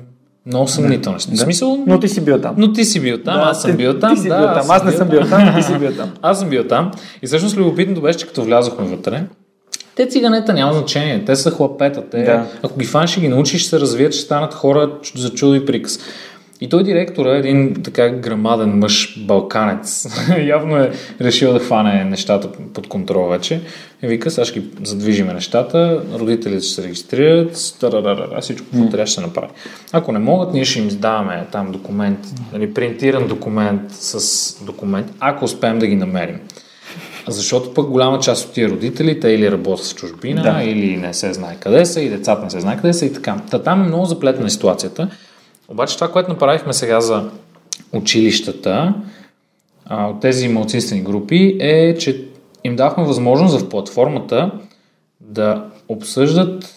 [0.45, 1.19] много съмнително.
[1.19, 2.56] В смисъл, Но ти си бил там.
[2.58, 4.15] но ти си бил там, Да, аз съм бил там.
[4.15, 4.71] Ти си да, бил там.
[4.71, 6.12] Аз не съм бил там, ти си бил там.
[6.21, 6.91] Аз съм бил там.
[7.21, 9.24] И всъщност любопитното беше, че като влязохме вътре,
[9.95, 11.26] те циганета няма значение.
[11.26, 12.10] Те са хлапета.
[12.10, 12.45] Те, Да.
[12.63, 15.65] Ако ги фанеш и ги научиш, ще се развият, ще станат хора за чудо и
[15.65, 16.00] приказ.
[16.62, 20.08] И той директора, един така грамаден мъж, балканец,
[20.47, 23.62] явно е решил да хване нещата под контрол вече.
[24.04, 27.56] И вика, сега ще задвижиме нещата, родителите ще се регистрират,
[28.42, 29.48] всичко, какво трябва ще се направи.
[29.92, 32.19] Ако не могат, ние ще им издаваме там документ,
[32.54, 36.40] нали, принтиран документ с документ, ако успеем да ги намерим.
[37.27, 40.63] Защото пък голяма част от тия родители, те или работят в чужбина, Да.
[40.63, 43.35] или не се знае къде са, и децата не се знае къде са и така.
[43.52, 45.10] Та там е много заплетена ситуацията.
[45.72, 47.30] Обаче това, което направихме сега за
[47.94, 48.94] училищата,
[49.86, 52.26] а, от тези малцинствени групи, е, че
[52.63, 54.52] им дахме възможност в платформата
[55.19, 56.76] да обсъждат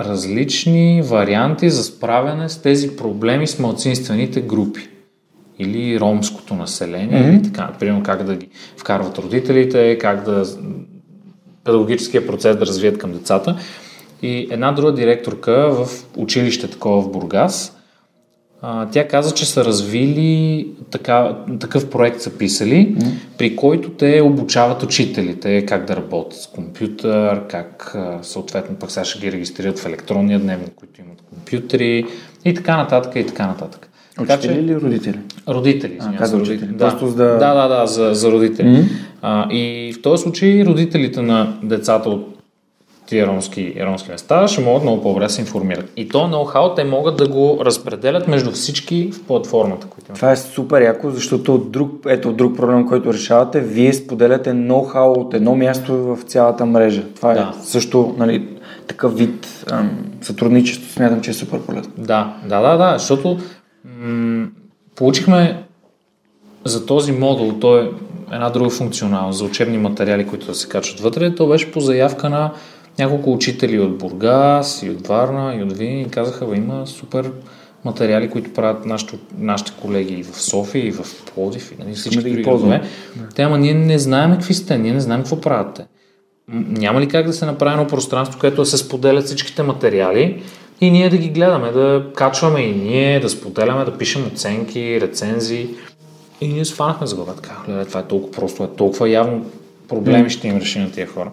[0.00, 4.88] различни варианти за справяне с тези проблеми с малцинствените групи
[5.58, 7.34] или ромското население, mm-hmm.
[7.34, 10.44] или така, примерно как да ги вкарват родителите, как да
[11.64, 13.58] педагогическия процес да развият към децата.
[14.22, 17.76] И една друга директорка в училище такова в Бургас,
[18.62, 23.12] а, тя каза, че са развили така, такъв проект са писали, mm.
[23.38, 29.20] при който те обучават учителите как да работят с компютър, как съответно пък сега ще
[29.20, 32.04] ги регистрират в електронния дневник, които имат компютри
[32.44, 33.88] и така нататък и така нататък.
[34.20, 35.18] Учители или родители?
[35.48, 35.98] Родители.
[36.00, 36.72] А, каза родители.
[36.72, 36.88] Да.
[36.88, 37.38] Просто за да...
[37.38, 38.66] Да, да, да, за, за родители.
[38.66, 38.88] Mm-hmm.
[39.22, 42.31] А, и в този случай родителите на децата от
[43.12, 45.92] тия ромски, ромски места ще могат много по-добре да се информират.
[45.96, 49.86] И то ноу-хау те могат да го разпределят между всички в платформата.
[49.86, 50.16] Които имат.
[50.16, 55.34] Това е супер яко, защото друг, ето друг проблем, който решавате, вие споделяте ноу-хау от
[55.34, 57.02] едно място в цялата мрежа.
[57.16, 57.54] Това е Да.
[57.62, 58.48] също нали,
[58.86, 59.90] такъв вид ам,
[60.20, 61.92] сътрудничество, смятам, че е супер полезно.
[61.98, 63.38] Да, да, да, да, защото
[63.84, 64.46] м-
[64.96, 65.62] получихме
[66.64, 67.88] за този модул, той е
[68.32, 71.34] една друга функционалност за учебни материали, които да се качват вътре.
[71.34, 72.50] То беше по заявка на
[72.98, 77.30] няколко учители от Бургас и от Варна и от Вин и казаха, бе, има супер
[77.84, 82.22] материали, които правят нашите, нашите колеги и в София, и в Плодив, и нали, всички
[82.22, 82.82] да ги други ползваме.
[83.34, 85.84] Те, ама ние не знаем какви сте, ние не знаем какво правите.
[86.48, 90.42] М- Няма ли как да се направи едно пространство, което да се споделят всичките материали
[90.80, 95.68] и ние да ги гледаме, да качваме и ние, да споделяме, да пишем оценки, рецензии.
[96.40, 97.34] И ние се фанахме за глава.
[97.34, 99.46] Така, това е толкова просто, е толкова явно
[99.88, 101.30] проблеми ще им реши на тия хора.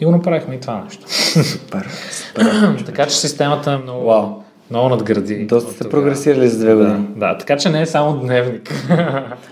[0.00, 1.04] И го направихме и това нещо.
[1.44, 2.76] Супер, супер.
[2.86, 4.26] така че системата е много, Вау.
[4.70, 5.46] много надгради.
[5.46, 7.06] Доста сте прогресирали за две години.
[7.16, 8.86] Да, да, така че не е само дневник.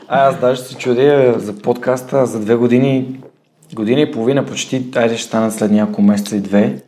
[0.09, 3.21] А, аз даже се чудя за подкаста за две години,
[3.75, 6.83] година и половина почти, айде ще станат след няколко месеца и две.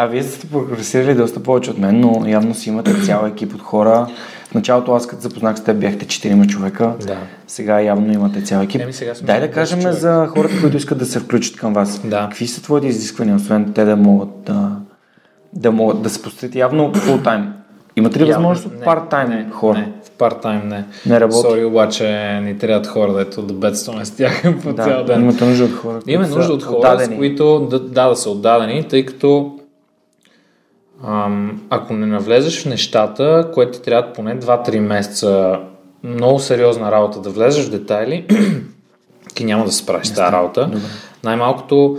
[0.00, 3.62] А вие сте прогресирали доста повече от мен, но явно си имате цял екип от
[3.62, 4.06] хора.
[4.50, 6.92] В началото аз като запознах с теб бяхте 4 човека.
[7.06, 7.16] Да.
[7.46, 8.80] Сега явно имате цял екип.
[8.80, 9.98] Еми, сега Дай да 10 кажем човека.
[10.00, 12.00] за хората, които искат да се включат към вас.
[12.04, 12.20] Да.
[12.30, 14.70] Какви са твоите изисквания, освен те да могат да,
[15.52, 17.44] да, могат да се посетят явно full time?
[17.96, 18.72] Имате ли възможност от
[19.28, 19.78] не, хора?
[19.78, 20.84] Не, в part-time не.
[21.06, 21.40] Не работи.
[21.40, 25.20] Сори, обаче ни трябват хора, дето да бедстваме с тях по Да, цял ден.
[25.20, 25.94] имате нужда от хора.
[25.94, 27.14] които Имаме нужда от хора, отдадени.
[27.14, 29.57] с които да, да, да са отдадени, тъй като
[31.70, 35.60] ако не навлезеш в нещата, което ти трябва поне 2-3 месеца
[36.04, 38.26] много сериозна работа да влезеш в детайли,
[39.34, 40.64] ти няма да се справиш с тази работа.
[40.64, 40.78] Добре.
[41.24, 41.98] Най-малкото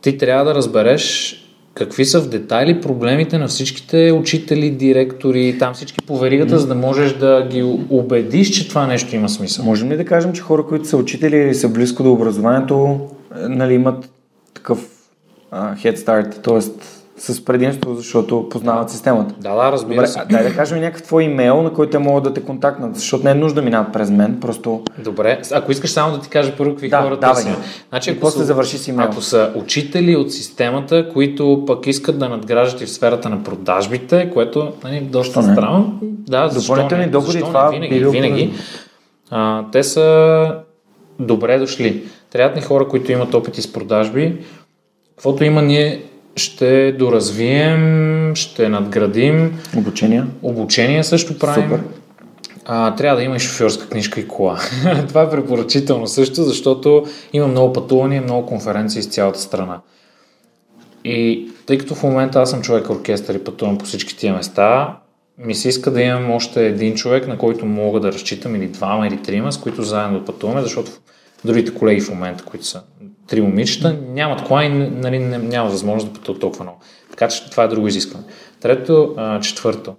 [0.00, 1.34] ти трябва да разбереш
[1.74, 6.74] какви са в детайли проблемите на всичките учители, директори, там всички по веригата, за да
[6.74, 9.64] можеш да ги убедиш, че това нещо има смисъл.
[9.64, 13.00] Можем ли да кажем, че хора, които са учители или са близко до образованието,
[13.36, 14.10] е, нали, имат
[14.54, 14.88] такъв
[15.50, 16.72] а, head start, т.е.
[17.18, 19.34] с предимство, защото познават системата?
[19.40, 20.20] Да, да, разбира Добре, се.
[20.30, 23.30] дай да кажем някакъв твой имейл, на който те могат да те контактнат, защото не
[23.30, 26.70] е нужда да минават през мен, просто Добре, ако искаш само да ти кажа първо
[26.72, 27.34] какви Да, хора давай.
[27.34, 27.56] търсим.
[27.88, 29.08] Значи, И ако после са, завърши с имейл.
[29.08, 34.30] Ако са учители от системата, които пък искат да надграждат и в сферата на продажбите,
[34.34, 35.98] което нали, доста странно.
[36.02, 37.68] Да, Допълнителни доходи, това?
[37.70, 38.52] Винаги, би било винаги.
[39.30, 40.54] А, те са
[41.20, 42.02] добре дошли.
[42.30, 44.36] Трябват ни хора, които имат опити с продажби.
[45.16, 46.02] Каквото има, ние
[46.38, 49.58] ще доразвием, ще надградим.
[49.76, 50.26] обучения.
[50.42, 51.64] Обучение също правим.
[51.64, 51.80] Супер.
[52.64, 54.58] А, трябва да има и шофьорска книжка и кола.
[55.08, 59.80] Това е препоръчително също, защото има много пътувания, много конференции с цялата страна.
[61.04, 64.96] И тъй като в момента аз съм човек оркестър и пътувам по всички тия места,
[65.38, 69.06] ми се иска да имам още един човек, на който мога да разчитам, или двама,
[69.06, 70.90] или трима, с които заедно да пътуваме, защото
[71.44, 72.82] другите колеги в момента, които са
[73.26, 76.80] три момичета, нямат кола и нали, няма възможност да пътуват толкова много.
[77.10, 78.24] Така че това е друго изискване.
[78.60, 79.94] Трето, четвърто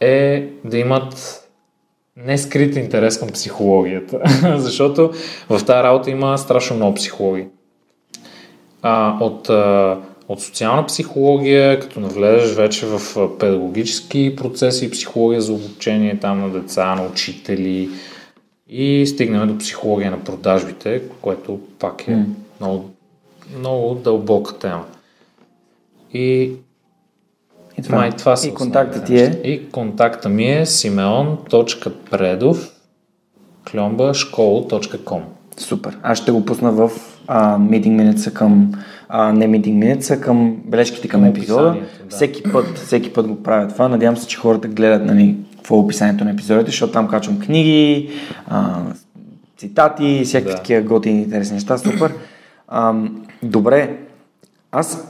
[0.00, 1.38] е да имат
[2.16, 4.20] не скрит интерес към психологията,
[4.56, 5.12] защото
[5.48, 7.46] в тази работа има страшно много психологии.
[8.82, 9.98] А, от, а,
[10.28, 16.94] от социална психология, като навлезеш вече в педагогически процеси, психология за обучение там на деца,
[16.94, 17.88] на учители
[18.72, 22.24] и стигнем до психология на продажбите, което пак е
[22.60, 22.90] много,
[23.58, 24.84] много дълбока тема.
[26.14, 26.52] И
[27.78, 32.70] И това, и това и контактът ти е И контакта ми е simeon.predov
[33.70, 35.20] кломба.школ.com
[35.56, 35.98] Супер.
[36.02, 36.90] Аз ще го пусна в
[37.26, 38.72] а, Meeting Minutes към
[39.08, 41.70] а, не Meeting Minutes, към бележките към Към епизода.
[41.70, 41.76] да.
[42.08, 43.88] Всеки път, всеки път го правя това.
[43.88, 45.36] Надявам се, че хората гледат нали,
[45.72, 48.10] какво е описанието на епизодите, защото там качвам книги,
[48.46, 48.82] а,
[49.56, 50.56] цитати, всякакви Да.
[50.56, 51.78] такива готини интересни неща.
[51.78, 52.14] Супер.
[52.68, 52.94] А,
[53.42, 53.98] добре,
[54.72, 55.04] аз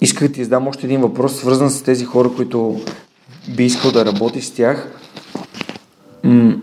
[0.00, 2.80] исках да ти задам още един въпрос, свързан с тези хора, които
[3.56, 5.00] би искал да работиш с тях.
[6.22, 6.56] М-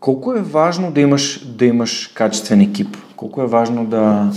[0.00, 2.96] колко е важно да имаш, да имаш качествен екип?
[3.16, 4.32] Колко е важно да,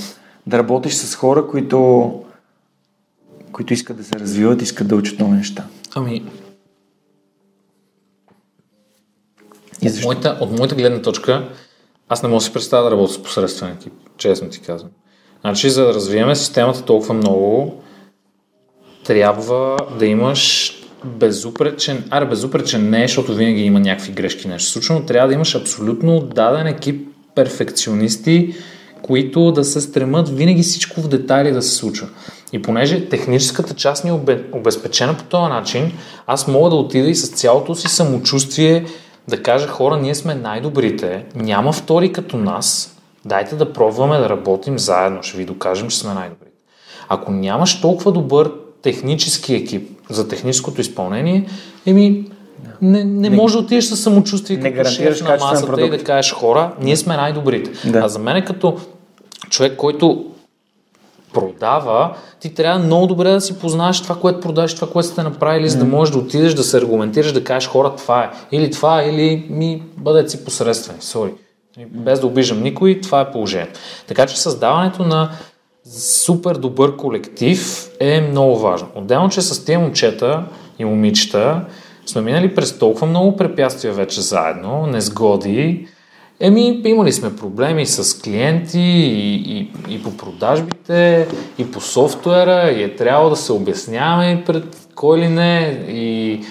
[0.47, 2.11] да работиш с хора, които,
[3.51, 5.65] които искат да се развиват, искат да учат нови неща?
[5.95, 6.23] Ами,
[9.81, 11.49] И от моята, от моята гледна точка,
[12.09, 14.91] аз не мога да си представя да работя с посредствен екип, честно ти казвам.
[15.41, 17.81] Значи, за да развиеме системата толкова много,
[19.05, 20.73] трябва да имаш
[21.05, 25.55] безупречен, аре безупречен не, защото винаги има някакви грешки нещо случва, но трябва да имаш
[25.55, 28.55] абсолютно даден екип перфекционисти,
[29.01, 32.07] които да се стремат винаги всичко в детайли да се случва.
[32.53, 35.91] И понеже техническата част ни е обе- обезпечена по този начин,
[36.27, 38.85] аз мога да отида и с цялото си самочувствие
[39.27, 44.79] да кажа хора, ние сме най-добрите, няма втори като нас, дайте да пробваме да работим
[44.79, 46.51] заедно, ще ви докажем, че сме най-добрите.
[47.09, 51.47] Ако нямаш толкова добър технически екип за техническото изпълнение,
[51.85, 52.25] еми,
[52.81, 55.97] не, не, може да отидеш със самочувствие не като шеф на масата и продукт.
[55.97, 57.89] да кажеш хора, ние сме най-добрите.
[57.89, 57.99] Да.
[57.99, 58.77] А за мен е като
[59.49, 60.30] човек, който
[61.33, 65.69] продава, ти трябва много добре да си познаеш това, което продаваш, това, което сте направили,
[65.69, 68.29] за да можеш да отидеш да се аргументираш, да кажеш хора, това е.
[68.51, 71.01] Или това, или ми бъдете си посредствени.
[71.01, 71.31] Сори.
[71.87, 73.79] Без да обиждам никой, това е положението.
[74.07, 75.31] Така че създаването на
[75.97, 78.87] супер добър колектив е много важно.
[78.95, 80.43] Отделно, че с тези момчета
[80.79, 81.61] и момичета
[82.05, 85.87] сме минали през толкова много препятствия вече заедно, незгоди,
[86.43, 91.27] Еми, имали сме проблеми с клиенти и, и, и по продажбите,
[91.57, 96.41] и по софтуера, и е трябвало да се обясняваме пред кой ли не, и,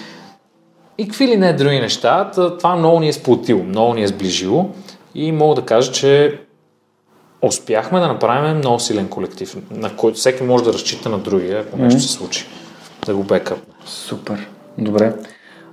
[0.97, 2.31] и какви ли не други неща.
[2.31, 4.69] Това много ни е сплотило, много ни е сближило
[5.15, 6.39] и мога да кажа, че
[7.41, 11.77] успяхме да направим много силен колектив, на който всеки може да разчита на другия, ако
[11.77, 12.45] нещо се случи,
[13.05, 13.73] да го бекъпне.
[13.85, 14.47] Супер.
[14.77, 15.13] Добре.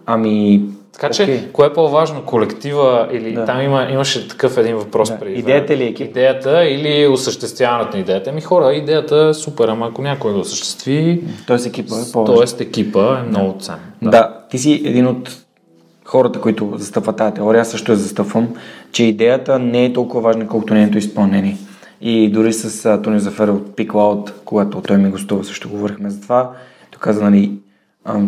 [0.06, 0.62] Ами,
[0.92, 1.48] Така че, окей.
[1.52, 3.44] кое е по-важно, колектива или Да.
[3.44, 5.18] там има, имаше такъв един въпрос Да.
[5.18, 5.38] преди.
[5.38, 6.06] Идеята ли е екип?
[6.10, 8.32] Идеята или осъществяването на идеята.
[8.32, 12.62] Ми хора, идеята е супер, ама ако някой го осъществи, Тоест екипа е по т.е.
[12.62, 13.80] екипа е много ценен.
[14.02, 14.34] Да.
[14.50, 15.36] ти си един от
[16.04, 17.60] хората, които застъпват тази теория.
[17.60, 18.48] Аз също я застъпвам,
[18.92, 21.56] че идеята не е толкова важна, колкото нейното изпълнение.
[22.00, 26.20] И дори с Тони Зафер от Peak Cloud, когато той ми гостува, също говорихме за
[26.20, 26.50] това.
[26.90, 27.52] Той каза, нали,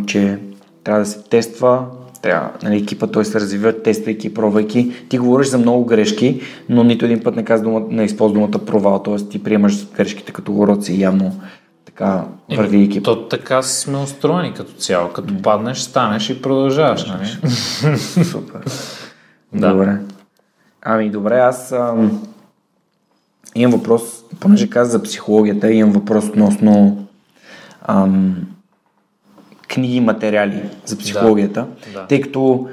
[0.06, 0.38] че
[0.84, 1.84] трябва да се тества,
[2.22, 4.92] трябва, нали, екипа той се развива, тествайки, пробвайки.
[5.08, 8.64] Ти говориш за много грешки, но нито един път не, каза дума, не използва думата
[8.66, 9.16] провал, т.е.
[9.16, 11.40] ти приемаш грешките като уроци, явно
[11.84, 12.24] така
[12.56, 13.04] върви екипа.
[13.04, 15.08] То така сме устроени като цяло.
[15.08, 17.06] Като паднеш, станеш и продължаваш.
[17.06, 17.26] Нали?
[18.24, 18.60] Супер.
[19.52, 19.72] Да.
[19.72, 19.98] Добре.
[20.82, 22.22] Ами добре, аз ам,
[23.54, 24.02] имам въпрос,
[24.40, 27.06] понеже каза за психологията, имам въпрос относно
[27.82, 28.36] ам,
[29.70, 32.06] книги и материали за психологията, Да.
[32.06, 32.68] тъй като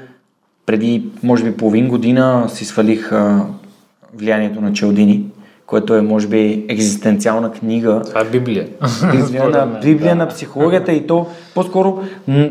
[0.66, 3.46] преди, може би, половин година си свалих а,
[4.14, 5.24] влиянието на Челдини,
[5.66, 8.66] което е, може би, екзистенциална книга, Това е Библия.
[9.02, 10.14] Библия на, Според мен, Библия да.
[10.14, 11.98] на психологията и то по-скоро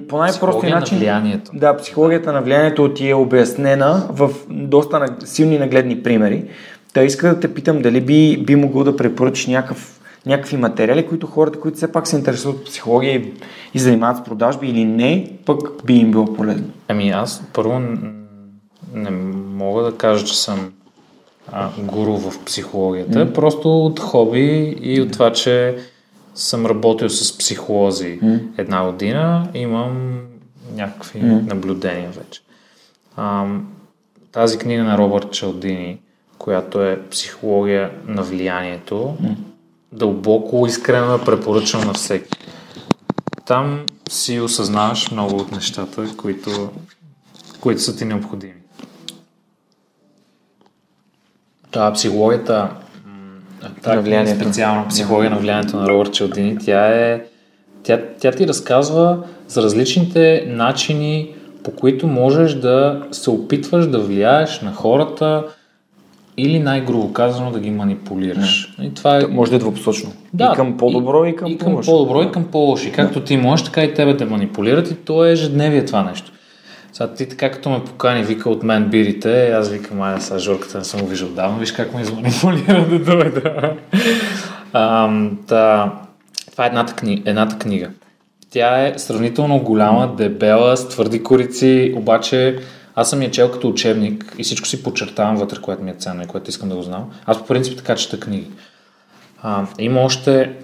[0.09, 0.97] по най-простия Психология на начин.
[0.97, 1.51] влиянието.
[1.53, 6.43] Да, психологията на влиянието ти е обяснена в доста силни нагледни примери.
[6.93, 9.96] Та иска да те питам дали би, би могъл да препоръчаш някакъв,
[10.27, 13.33] някакви материали, които хората, които все пак се интересуват от психология и,
[13.73, 16.69] и занимават с продажби или не, пък би им било полезно.
[16.87, 17.81] Ами аз първо
[18.93, 20.73] не мога да кажа, че съм
[21.51, 23.33] а, гуру в психологията, mm.
[23.33, 25.77] просто от хоби и от това, че
[26.35, 28.39] съм работил с психолози mm.
[28.57, 30.19] една година, имам
[30.75, 31.47] някакви mm.
[31.47, 32.41] наблюдения вече.
[33.15, 33.45] А,
[34.31, 35.99] тази книга на Робърт Чалдини,
[36.37, 39.35] която е психология на влиянието, mm.
[39.97, 42.29] Дълбоко искрено я препоръчвам на всеки.
[43.45, 46.69] Там си осъзнаваш много от нещата, които,
[47.59, 48.53] които са ти необходими.
[51.71, 52.69] Та психологията,
[53.81, 54.43] та На влиянието.
[54.43, 57.23] специална психология на влиянието на Робърт Челдини, тя е
[57.83, 64.61] тя, тя ти разказва за различните начини, по които можеш да се опитваш да влияеш
[64.61, 65.43] на хората
[66.37, 68.75] или най-грубо казано да ги манипулираш.
[68.81, 70.11] И това е Може да е двупосочно.
[70.39, 72.87] и към по-добро, и, към, и към по-добро, и към по-лошо.
[72.87, 76.31] И Както ти можеш, така и тебе те манипулират и то е ежедневие това нещо.
[76.93, 80.77] Сега ти така като ме покани, вика от мен бирите, аз викам, айде сега Жорката
[80.77, 83.73] не съм го виждал давно, виж как ме изманипулира да дойда.
[84.73, 85.93] Ам, та,
[86.51, 87.89] това е едната, кни, едната книга.
[88.49, 92.59] Тя е сравнително голяма, дебела, с твърди корици, обаче
[92.99, 96.23] аз съм я чел като учебник и всичко си подчертавам вътре, което ми е ценно
[96.23, 97.11] и което искам да го знам.
[97.25, 98.47] Аз по принцип така чета книги.
[99.41, 100.55] А, има още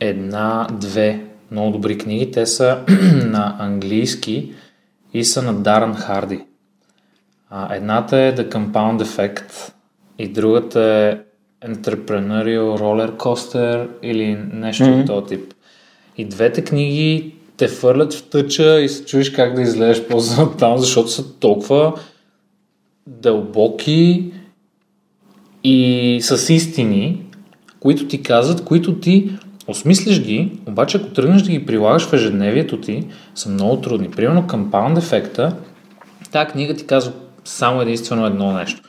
[0.00, 2.30] една-две много добри книги.
[2.30, 2.84] Те са
[3.14, 4.52] на английски
[5.14, 6.40] и са на Дарън Харди.
[7.50, 9.72] А, едната е The Compound Effect
[10.18, 11.18] и другата е
[11.68, 15.00] Entrepreneurial Roller Coaster или нещо mm-hmm.
[15.00, 15.54] от този тип.
[16.16, 20.18] И двете книги те фърлят в тъча и се чуеш как да излезеш по
[20.58, 21.94] там, защото са толкова
[23.06, 24.32] дълбоки
[25.64, 27.22] и с истини,
[27.80, 29.30] които ти казват, които ти
[29.66, 34.10] осмислиш ги, обаче ако тръгнеш да ги прилагаш в ежедневието ти, са много трудни.
[34.10, 35.56] Примерно Compound ефекта,
[36.32, 37.12] тази книга ти казва
[37.44, 38.82] само единствено едно нещо.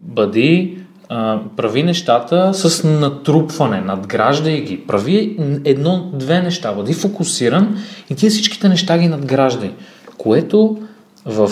[0.00, 0.78] Бъди,
[1.08, 4.86] а, прави нещата с натрупване, надграждай ги.
[4.86, 7.76] Прави едно-две неща, бъди фокусиран
[8.10, 9.72] и ти всичките неща ги надграждай.
[10.18, 10.78] Което
[11.24, 11.50] в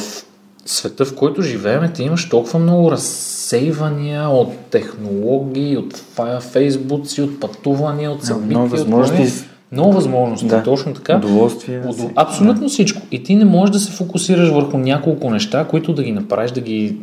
[0.66, 6.02] света, в който живеем, ти имаш толкова много разсейвания от технологии, от
[6.40, 8.59] фейсбуци, от пътувания, от събития.
[8.59, 9.44] Много възможности.
[9.72, 10.62] Много възможности, да.
[10.62, 11.16] точно така.
[11.16, 11.80] Удоволствие.
[11.80, 12.11] Удов...
[12.16, 12.68] Абсолютно да.
[12.68, 13.02] всичко.
[13.11, 16.61] И ти не можеш да се фокусираш върху няколко неща, които да ги направиш, да
[16.61, 16.96] ги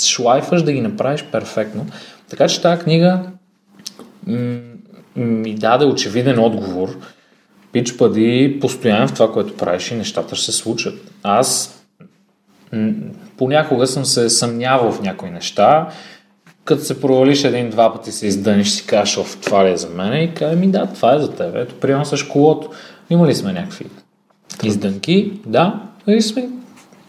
[0.00, 1.86] шлайфаш, да ги направиш перфектно.
[2.30, 3.20] Така че тази книга
[4.26, 4.60] м-
[5.16, 6.98] ми даде очевиден отговор.
[7.72, 10.94] Пич бъди постоянен в това, което правиш и нещата ще се случат.
[11.22, 11.80] Аз
[13.36, 15.88] понякога съм се съмнявал в някои неща,
[16.64, 20.22] като се провалиш един-два пъти се издъниш, си кажеш, оф, това ли е за мен?
[20.22, 21.54] И кажа, ми да, това е за теб.
[21.54, 22.70] Ето, приема с колото.
[23.10, 23.86] Има ли сме някакви
[24.62, 25.32] издънки?
[25.46, 26.48] Да, и сме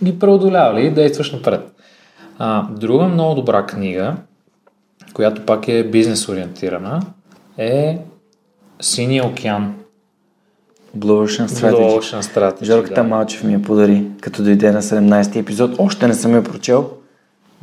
[0.04, 1.75] ги преодолявали и действаш напред.
[2.40, 4.16] А, друга много добра книга,
[5.14, 7.02] която пак е бизнес ориентирана,
[7.58, 7.98] е
[8.82, 9.76] Синия океан
[10.98, 11.72] Blue Ocean Strategy.
[11.72, 13.04] Blue Ocean Strategy Жорката да.
[13.04, 15.76] Малчев ми я подари, като дойде на 17-ти епизод.
[15.78, 16.90] Още не съм я прочел.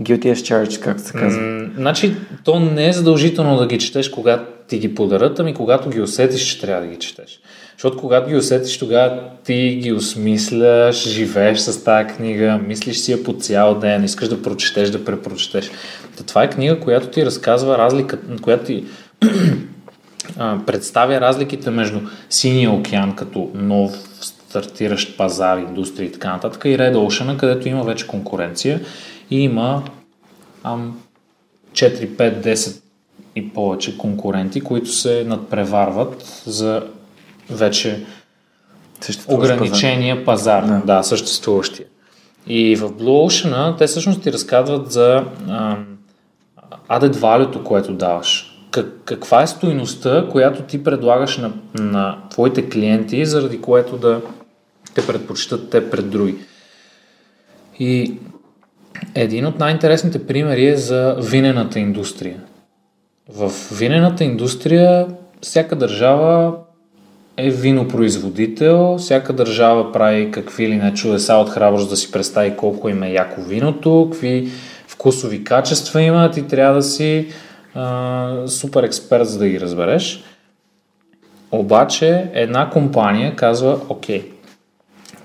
[0.01, 1.43] Guilty as charged, както се казва.
[1.43, 5.91] М- значи, то не е задължително да ги четеш, когато ти ги подарат, ами когато
[5.91, 7.41] ги усетиш, че трябва да ги четеш.
[7.73, 13.25] Защото когато ги усетиш, тогава ти ги осмисляш, живееш с тази книга, мислиш си я
[13.25, 15.71] по цял ден, искаш да прочетеш, да препрочетеш.
[16.17, 18.85] Та това е книга, която ти разказва разлика, която ти
[20.67, 22.01] представя разликите между
[22.31, 27.85] Синия океан като нов стартиращ пазар, индустрия и така нататък и Red Ocean, където има
[27.85, 28.81] вече конкуренция
[29.31, 29.83] и има
[30.65, 31.01] ам,
[31.73, 32.83] 4, 5, 10
[33.37, 36.83] и повече конкуренти, които се надпреварват за
[37.55, 38.05] вече
[39.29, 40.97] ограничения пазар, пазар да.
[40.97, 41.87] да, съществуващия.
[42.47, 45.25] И в Blue Ocean те всъщност ти разказват за
[46.89, 53.27] added value което даваш как, каква е стоиността, която ти предлагаш на, на твоите клиенти,
[53.27, 54.21] заради което да
[54.95, 56.37] те предпочитат те пред други.
[57.79, 58.15] И
[59.15, 62.41] един от най-интересните примери е за винената индустрия.
[63.29, 65.07] В винената индустрия
[65.41, 66.55] всяка държава
[67.47, 72.89] е винопроизводител, всяка държава прави какви ли не чудеса от храброст да си представи колко
[72.89, 74.49] им е яко виното, какви
[74.87, 77.29] вкусови качества имат и трябва да си
[77.75, 80.25] а, супер експерт, за да ги разбереш.
[81.53, 84.31] Обаче една компания казва, окей,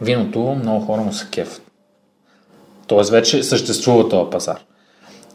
[0.02, 1.62] виното много хора му се кеф.
[2.88, 4.58] Тоест вече съществува този пазар.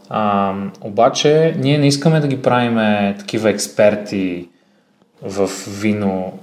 [0.08, 2.76] А, обаче ние не искаме да ги правим
[3.18, 4.48] такива експерти
[5.22, 6.38] в вино.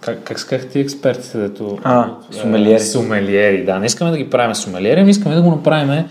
[0.00, 1.38] Как, как сказах ти експертите?
[1.38, 2.80] Дето, а, сумелиери.
[2.80, 3.78] Сумелиери, да.
[3.78, 6.04] Не искаме да ги правим сумелиери, ами искаме да го направим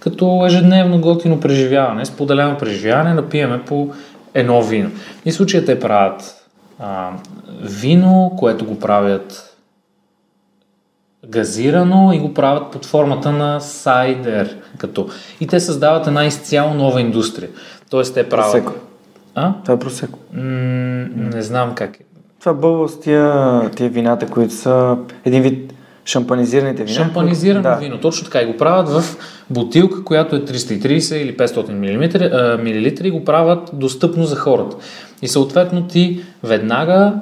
[0.00, 3.92] като ежедневно готино преживяване, споделено преживяване, да пиеме по
[4.34, 4.90] едно вино.
[5.24, 6.44] И случая те правят
[6.78, 7.10] а,
[7.62, 9.56] вино, което го правят
[11.26, 14.56] газирано и го правят под формата на сайдер.
[14.78, 15.08] Като.
[15.40, 17.48] И те създават една изцяло нова индустрия.
[17.90, 18.52] Тоест те правят...
[18.52, 18.72] Просеко.
[19.34, 19.54] А?
[19.62, 20.18] Това е просеко.
[20.32, 20.42] М-
[21.14, 22.04] не знам как е.
[22.40, 25.74] Това бълва с тия, тия вината, които са един вид
[26.04, 26.94] Шампанизираните вина?
[26.94, 27.74] Шампанизирано да.
[27.74, 28.42] вино, точно така.
[28.42, 29.16] И го правят в
[29.50, 34.76] бутилка, която е 330 или 500 мл, и го правят достъпно за хората.
[35.22, 37.14] И съответно ти веднага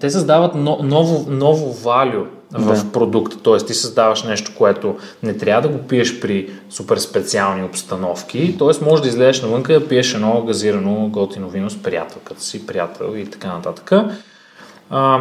[0.00, 2.92] те създават ново, ново валю в да.
[2.92, 3.36] продукта.
[3.38, 3.66] Т.е.
[3.66, 8.56] ти създаваш нещо, което не трябва да го пиеш при супер специални обстановки.
[8.58, 8.84] Т.е.
[8.84, 13.16] може да излезеш навънка и да пиеш едно газирано готино вино с приятелката си, приятел
[13.16, 13.92] и така нататък.
[14.90, 15.20] А,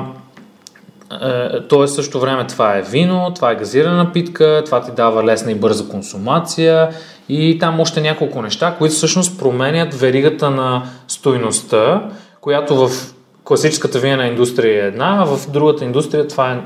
[1.21, 5.23] е, то е също време това е вино, това е газирана напитка, това ти дава
[5.23, 6.89] лесна и бърза консумация
[7.29, 12.09] и там още няколко неща, които всъщност променят веригата на стойността,
[12.41, 16.61] която в класическата винена индустрия е една, а в другата индустрия това е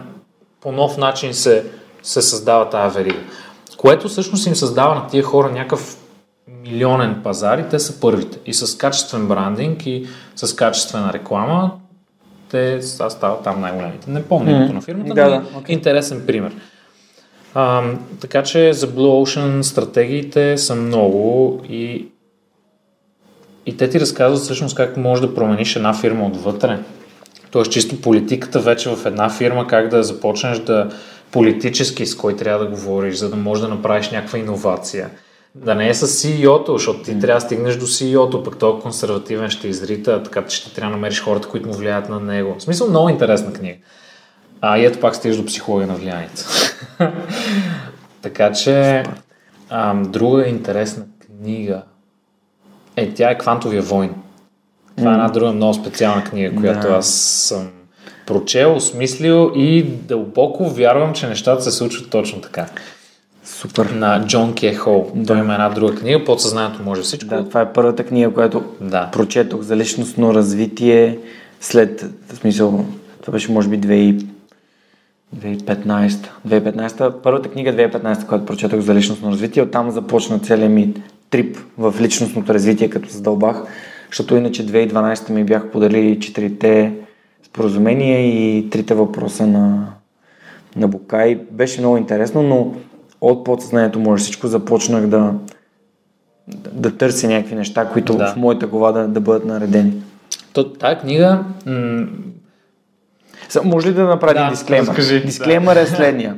[0.62, 1.66] по нов начин се,
[2.04, 3.20] се създава тази верига.
[3.78, 5.98] Което всъщност им създава на тия хора някакъв
[6.48, 8.39] милионен пазар и те са първите.
[8.45, 11.72] И с качествен брандинг и с качествена реклама
[12.52, 14.12] те стават там най-големите.
[14.12, 14.74] Не помня mm-hmm.
[14.74, 15.70] на фирмата, да, но да, okay.
[15.70, 16.52] интересен пример.
[17.54, 17.84] А,
[18.22, 22.08] така че за Blue Ocean стратегиите са много и,
[23.66, 26.80] и те ти разказват всъщност как можеш да промениш една фирма отвътре.
[27.52, 30.89] Тоест чисто политиката вече в една фирма, как да започнеш да
[31.32, 35.10] политически с кой трябва да говориш, за да можеш да направиш някаква иновация.
[35.66, 39.49] Да не е с CEO-то, защото ти трябва да стигнеш до CEO-то, пък той консервативен
[39.49, 42.55] ще изрита, така че ще трябва да намериш хората, които му влияят на него.
[42.60, 43.78] В смисъл, много интересна книга.
[44.62, 46.43] А и ето пак стигаш до психология на влиянието.
[48.22, 49.03] така че,
[49.70, 51.82] а, друга интересна книга.
[52.95, 54.14] Е, тя е Квантовия войн.
[54.97, 56.93] Това е една друга много специална книга, която Да.
[56.93, 57.10] аз
[57.47, 57.70] съм
[58.26, 62.66] прочел, осмислил и дълбоко вярвам, че нещата се случват точно така.
[63.58, 63.86] Супер.
[63.86, 65.12] На Джон Ке Хол.
[65.28, 67.30] Той има една друга книга, Подсъзнанието може всичко.
[67.30, 69.10] Да, това е първата книга, която Да.
[69.12, 71.18] прочетох за личностно развитие
[71.62, 72.86] след, в смисъл,
[73.22, 74.26] това беше може би 2000
[75.36, 76.28] 2015.
[76.47, 77.22] 2015.
[77.24, 79.64] Първата книга 2015, която прочетох за личностно развитие.
[79.64, 80.93] Оттам започна целият ми
[81.30, 83.64] трип в личностното развитие, като задълбах,
[84.08, 86.93] защото иначе 2012 ми бях подарили четирите
[87.43, 89.88] споразумения и трите въпроса на,
[90.76, 91.39] на Букай.
[91.51, 92.74] Беше много интересно, но
[93.22, 95.34] от подсъзнанието може всичко започнах да,
[96.47, 98.28] да, да търся някакви неща, които Да.
[98.28, 99.93] в моята глава да, да бъдат наредени.
[100.53, 102.05] То, тая книга м-
[103.63, 104.88] може ли да направя Да, един дисклеймър?
[104.88, 106.36] разкажи, Дисклеймър е следния.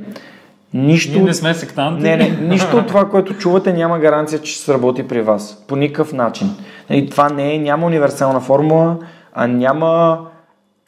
[0.74, 2.04] Нищо, сме сектанти.
[2.04, 5.64] не, не, нищо от това, което чувате, няма гаранция, че ще сработи при вас.
[5.68, 6.50] По никакъв начин.
[6.90, 8.98] Нали, това не е, няма универсална формула,
[9.34, 10.20] а няма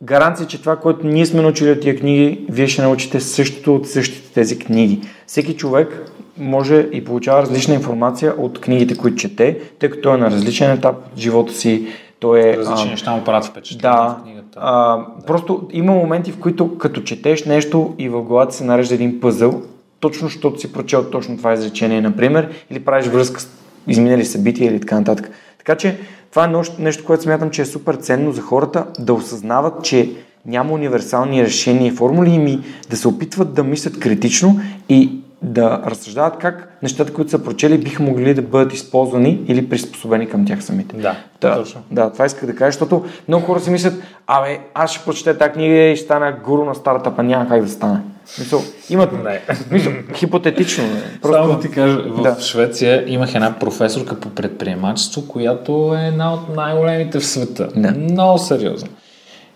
[0.04, 3.88] гаранция, че това, което ние сме научили от тия книги, вие ще научите същото от
[3.88, 5.02] същите тези книги.
[5.28, 10.32] Всеки човек може и получава различна информация от книгите, които чете, тъй като е на
[10.32, 11.88] различен етап от живота си.
[12.20, 14.60] Той е, Различни а, неща му правят впечатление да, в книгата.
[14.62, 19.20] а, просто има моменти, в които като четеш нещо и в главата се нарежда един
[19.20, 19.62] пъзъл,
[20.00, 23.50] точно защото си прочел точно това изречение, например, или правиш връзка с
[23.88, 25.32] изминали събития или така нататък.
[25.58, 25.98] Така че
[26.32, 30.12] това е нещо, което смятам, че е супер ценно за хората да осъзнават, че
[30.46, 32.60] няма универсални решения и формули и ми
[32.90, 34.60] да се опитват да мислят критично
[34.90, 40.30] и да разсъждават как нещата, които са прочели, биха могли да бъдат използвани или приспособени
[40.30, 40.96] към тях самите.
[40.98, 41.82] Да, Да, точно.
[41.92, 43.94] да, това исках да кажа, защото много хора си мислят,
[44.28, 47.70] абе, аз ще прочета тази книга и ще стана гуру на стартъпа, няма как да
[47.70, 48.00] стане.
[48.40, 49.42] Мисъл, имат, Не.
[49.72, 50.84] мисъл, хипотетично.
[50.84, 51.02] Не.
[51.22, 51.38] Просто...
[51.38, 52.36] Само да ти кажа, в Да.
[52.36, 52.42] да.
[52.42, 57.70] Швеция имах една професорка по предприемачество, която е една от най-големите в света.
[57.76, 57.92] Да.
[57.92, 58.90] Много сериозно.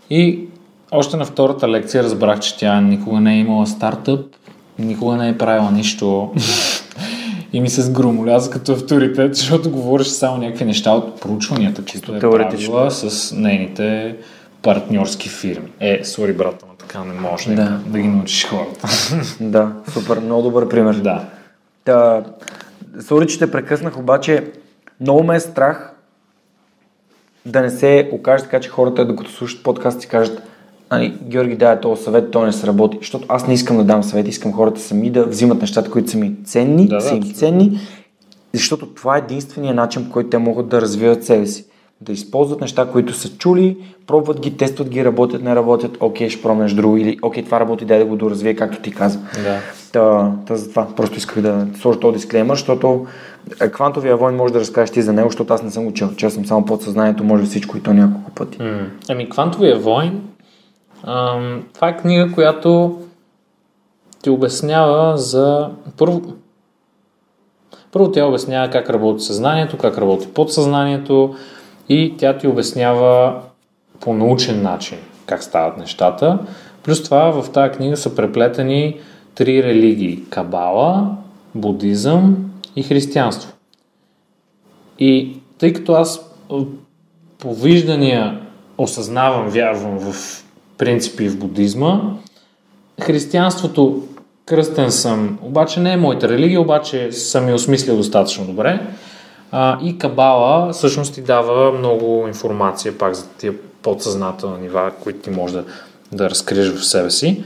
[0.09, 0.39] И
[0.91, 4.25] още на втората лекция разбрах, че тя никога не е имала стартъп,
[4.79, 6.33] никога не е правила нищо.
[7.53, 12.19] И ми се сгромоляза като авторитет, защото говореше само някакви неща от проучванията, които е
[12.19, 14.15] правила с нейните
[14.61, 15.69] партньорски фирми.
[15.79, 17.79] Е, сори брата, но така не може да, Да.
[17.85, 18.87] да ги научиш хората.
[19.39, 20.95] Да, супер, много добър пример.
[20.95, 21.23] да.
[21.83, 22.23] Та,
[23.07, 24.51] сори, че те прекъснах, обаче
[25.01, 25.91] много ме е страх
[27.45, 30.41] да не се окаже така, че хората, докато слушат подкаст, си кажат
[30.89, 32.97] Ани, Георги дай този съвет, то не сработи.
[33.01, 36.17] Защото аз не искам да дам съвет, искам хората сами да взимат нещата, които са
[36.17, 37.79] ми ценни, Да, да, са им ценни,
[38.53, 41.65] защото това е единствения начин, по който те могат да развиват себе си.
[42.01, 43.77] Да използват неща, които са чули,
[44.07, 47.85] пробват ги, тестват ги, работят, не работят, окей, ще пробнеш друго или окей, това работи,
[47.85, 49.19] дай да го доразвие, както ти каза.
[49.43, 49.59] Да.
[49.91, 53.05] Та, та затова просто исках да сложа този дисклеймър, защото
[53.61, 56.09] е, квантовия войн може да разкажеш ти за него, защото аз не съм го чел.
[56.15, 58.57] Чел съм само подсъзнанието, може всичко и то няколко пъти.
[59.09, 60.21] Ами, Квантовия войн,
[61.73, 63.01] това е книга, която
[64.21, 65.69] ти обяснява за...
[65.97, 66.21] Първо,
[67.91, 71.35] първо тя обяснява как работи съзнанието, как работи подсъзнанието
[71.89, 73.41] и тя ти обяснява
[73.99, 76.39] по научен начин как стават нещата.
[76.83, 78.99] Плюс това в тази книга са преплетени
[79.35, 81.17] три религии– Кабала,
[81.55, 83.53] будизъм и християнство.
[84.99, 86.31] И тъй като аз
[87.37, 88.41] по виждания
[88.77, 90.44] осъзнавам, вярвам в
[90.77, 92.01] принципи в будизма,
[93.01, 94.03] християнството
[94.45, 98.79] кръстен съм, обаче не е моята религия, обаче съм я осмислил достатъчно добре.
[99.51, 105.29] А, и Кабала всъщност ти дава много информация пак за тия подсъзнателни нива, които ти
[105.29, 105.63] можеш да,
[106.11, 107.43] да разкриеш в себе си.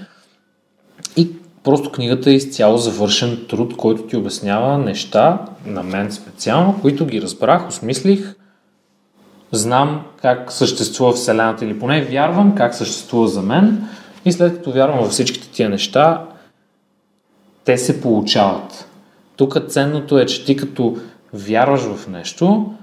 [1.17, 1.29] И
[1.63, 7.21] просто книгата е изцяло завършен труд, който ти обяснява неща, на мен специално, които ги
[7.21, 8.35] разбрах, осмислих,
[9.51, 13.87] знам как съществува Вселената или поне вярвам как съществува за мен
[14.25, 16.25] и след като вярвам във всичките тия неща,
[17.65, 18.87] те се получават.
[19.35, 20.97] Тук ценното е, че ти като
[21.33, 22.73] вярваш в нещо,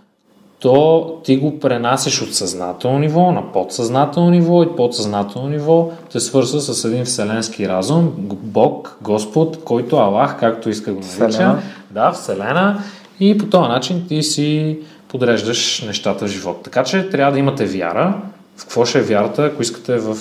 [0.59, 6.61] то ти го пренасеш от съзнателно ниво на подсъзнателно ниво и подсъзнателно ниво те свързва
[6.61, 8.13] с един вселенски разум,
[8.43, 11.59] Бог, Господ, който Аллах, както иска го нарича.
[11.91, 12.83] Да, Вселена.
[13.21, 16.63] И по този начин ти си подреждаш нещата в живота.
[16.63, 18.21] Така че трябва да имате вяра.
[18.57, 20.17] В какво ще е вярата, ако искате в...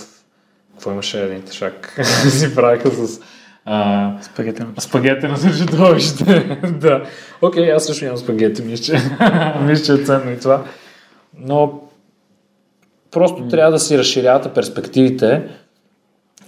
[0.74, 2.00] Какво имаше един тъшак?
[2.30, 3.20] си правиха с...
[3.66, 4.12] А,
[4.80, 5.38] Спагетено.
[5.44, 6.60] На чудовище.
[6.80, 7.04] да.
[7.42, 9.00] Окей, аз също имам спагети, мисля,
[9.62, 10.64] мисля, че е ценно и това.
[11.40, 11.82] Но
[13.12, 15.42] просто трябва да си разширявате перспективите,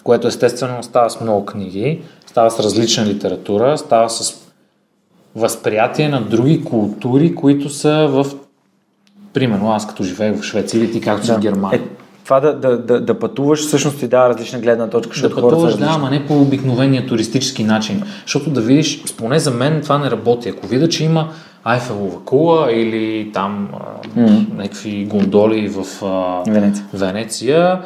[0.04, 4.47] което естествено става с много книги, става с различна литература, става с
[5.38, 8.26] възприятие на други култури, които са в...
[9.34, 11.80] Примерно аз като живея в Швеция или ти както си в Германия.
[11.80, 11.84] Е,
[12.24, 15.86] това да, да, да, да пътуваш всъщност ти дава различна гледна точка, Да пътуваш, да,
[15.90, 18.04] ама не по обикновения туристически начин.
[18.26, 20.50] Защото да видиш, поне за мен това не работи.
[20.50, 21.30] Ако видя, че има
[21.64, 23.70] Айфелова кула или там
[24.18, 24.22] а,
[24.56, 26.86] някакви гондоли в а, Венеция.
[26.94, 27.82] Венеция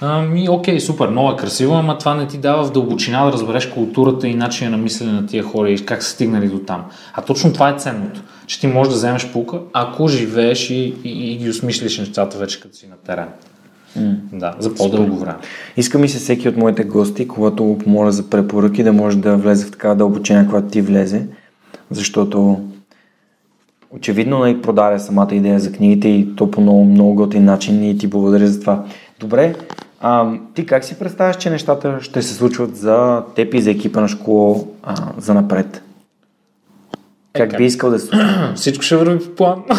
[0.00, 3.66] Ами, окей, супер, много е красиво, ама това не ти дава в дълбочина да разбереш
[3.66, 6.84] културата и начина на мислене на тия хора и как са стигнали до там.
[7.14, 11.32] А точно това е ценното, че ти можеш да вземеш пулка, ако живееш и, и,
[11.32, 13.28] и ги осмислиш нещата вече като си на терен.
[14.32, 15.36] Да, за по-дълго време.
[15.76, 19.36] Иска ми се всеки от моите гости, когато го помоля за препоръки, да може да
[19.36, 21.26] влезе в такава дълбочина, когато ти влезе,
[21.90, 22.60] защото
[23.90, 27.98] очевидно нали, продаде самата идея за книгите и то по много, много готин начин и
[27.98, 28.84] ти благодаря за това.
[29.20, 29.54] Добре,
[30.00, 34.00] а, ти как си представяш, че нещата ще се случват за теб и за екипа
[34.00, 35.82] на школа а, за напред?
[37.32, 37.58] Как как?
[37.58, 38.24] би искал да се случи?
[38.54, 39.64] Всичко ще върви в план.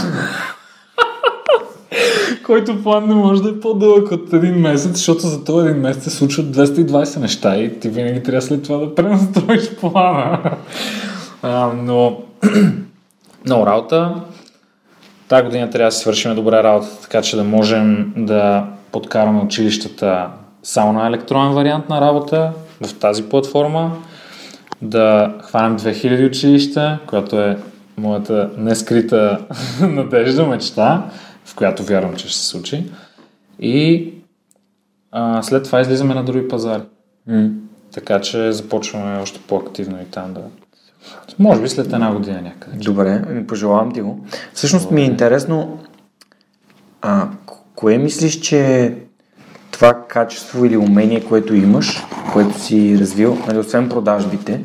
[2.46, 6.04] Който план не може да е по-дълъг от един месец, защото за този един месец
[6.04, 10.40] се случват 220 неща и ти винаги трябва след това да пренастроиш плана.
[11.42, 12.18] А, но
[13.46, 14.16] много работа.
[15.28, 20.30] Тази година трябва да си свършим добре работата, така че да можем да подкараме училищата
[20.64, 23.92] само на електронен вариант на работа в тази платформа,
[24.82, 27.58] да хванем 2000 училища, която е
[27.98, 29.46] моята нескрита
[29.82, 31.10] надежда, мечта,
[31.46, 32.84] в която вярвам, че ще се случи.
[33.60, 34.14] И
[35.12, 36.82] а, след това излизаме на други пазари.
[37.28, 37.50] М.
[37.94, 40.42] Така че започваме още по-активно и там да...
[41.40, 42.78] Може би след една година някъде.
[42.78, 44.26] Добре, пожелавам ти го.
[44.54, 45.80] Всъщност ми е интересно,
[47.02, 47.28] а,
[47.78, 48.94] кое мислиш, че е
[49.72, 52.04] това качество или умение, което имаш,
[52.34, 54.62] което си развил, нали, освен продажбите,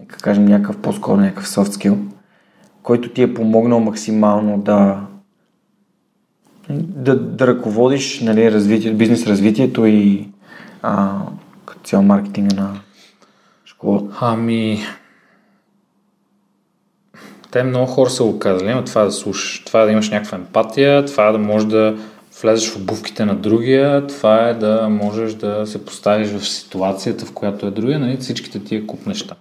[0.00, 1.98] нека кажем някакъв по-скоро някакъв soft skill,
[2.82, 5.00] който ти е помогнал максимално да
[6.70, 10.28] да, да ръководиш нали, развитие, бизнес развитието и
[10.82, 11.18] а,
[11.66, 12.80] като цял маркетинга на
[13.64, 14.16] школата.
[14.20, 14.78] Ами...
[17.50, 21.04] Те много хора са го казали, но това да слушаш, това да имаш някаква емпатия,
[21.04, 21.96] това да можеш да
[22.42, 27.32] влезеш в обувките на другия, това е да можеш да се поставиш в ситуацията, в
[27.32, 29.34] която е другия, нали, всичките тия куп неща.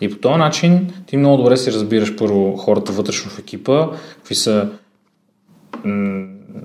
[0.00, 4.34] И по този начин ти много добре си разбираш първо хората вътрешно в екипа, какви
[4.34, 4.68] са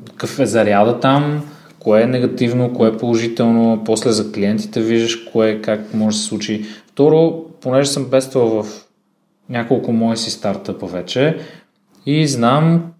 [0.05, 1.43] какъв е заряда там,
[1.79, 6.27] кое е негативно, кое е положително, после за клиентите виждаш кое как може да се
[6.27, 6.65] случи.
[6.87, 8.85] Второ, понеже съм бествал в
[9.49, 11.37] няколко мои си стартъпа вече
[12.05, 12.92] и знам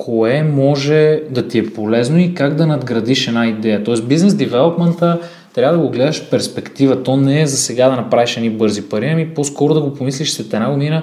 [0.00, 3.84] кое може да ти е полезно и как да надградиш една идея.
[3.84, 5.20] Тоест бизнес девелопмента
[5.54, 7.02] трябва да го гледаш в перспектива.
[7.02, 10.30] То не е за сега да направиш едни бързи пари, ами по-скоро да го помислиш
[10.30, 11.02] след една година,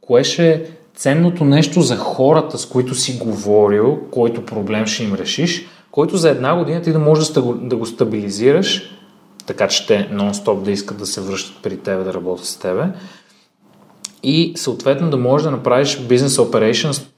[0.00, 0.62] кое ще е
[0.96, 6.30] ценното нещо за хората, с които си говорил, който проблем ще им решиш, който за
[6.30, 8.82] една година ти да можеш да го, стабилизираш,
[9.46, 12.84] така че те нон-стоп да искат да се връщат при тебе, да работят с тебе.
[14.22, 17.13] И съответно да можеш да направиш бизнес operations,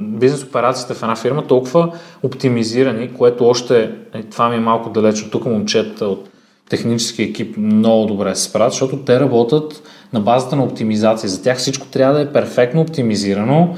[0.00, 1.92] бизнес операциите в една фирма толкова
[2.22, 6.28] оптимизирани, което още, е, това ми е малко далеч от тук момчета от
[6.68, 11.30] технически екип много добре се справят, защото те работят на базата на оптимизация.
[11.30, 13.76] За тях всичко трябва да е перфектно оптимизирано,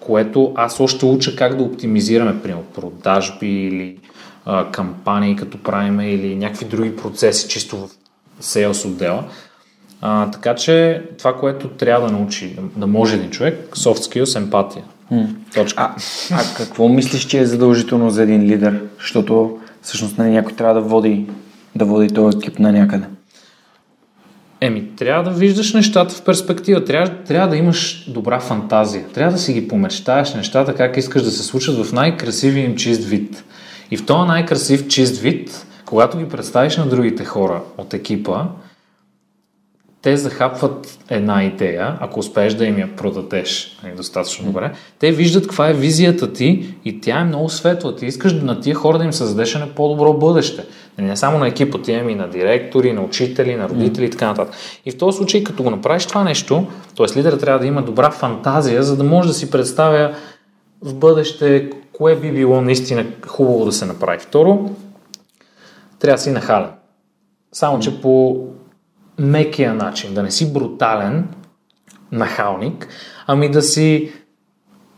[0.00, 3.98] което аз още уча как да оптимизираме, примерно, продажби или
[4.44, 7.90] а, кампании, като правим, или някакви други процеси, чисто в
[8.40, 9.24] сейлс отдела.
[10.00, 14.84] А, така че това, което трябва да научи, да може един човек, soft skills, емпатия.
[15.54, 15.82] Точка.
[15.82, 15.94] А,
[16.32, 18.82] а какво мислиш, че е задължително за един лидер?
[18.98, 21.26] Защото всъщност нали, някой трябва да води,
[21.74, 23.06] да води този екип на някъде.
[24.60, 26.84] Еми, трябва да виждаш нещата в перспектива.
[26.84, 29.04] Трябва, трябва да имаш добра фантазия.
[29.14, 33.04] Трябва да си ги помечтаеш нещата, как искаш да се случат в най-красивия им чист
[33.04, 33.44] вид.
[33.90, 38.44] И в този най-красив чист вид, когато ги представиш на другите хора от екипа,
[40.02, 45.42] те захапват една идея, ако успееш да им я продадеш нали, достатъчно добре, те виждат
[45.42, 47.96] каква е визията ти и тя е много светла.
[47.96, 50.64] Ти искаш на тия хора да им създадеш на по-добро бъдеще.
[50.98, 54.26] Нали, не само на екипа, ти и на директори, на учители, на родители и така
[54.26, 54.54] нататък.
[54.86, 57.18] И в този случай, като го направиш това нещо, т.е.
[57.18, 60.14] лидерът трябва да има добра фантазия, за да може да си представя
[60.82, 64.18] в бъдеще кое би било наистина хубаво да се направи.
[64.18, 64.70] Второ,
[65.98, 66.70] трябва да си нахален.
[67.52, 68.44] Само, че по
[69.18, 71.28] мекия начин, да не си брутален
[72.12, 72.88] нахалник,
[73.26, 74.12] ами да си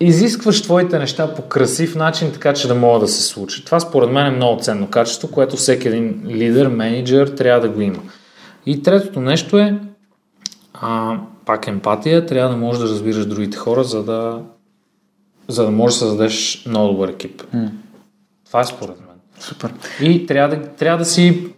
[0.01, 3.65] изискваш твоите неща по красив начин, така че да могат да се случат.
[3.65, 7.81] Това според мен е много ценно качество, което всеки един лидер, менеджер трябва да го
[7.81, 8.03] има.
[8.67, 9.81] И третото нещо е
[10.75, 14.43] а, пак емпатия, трябва да можеш да разбираш другите хора, за да,
[15.49, 17.43] за да можеш да създадеш много добър екип.
[17.55, 17.71] Mm.
[18.47, 19.17] Това е според мен.
[19.39, 19.75] Супер.
[20.01, 21.54] И трябва да, трябва да си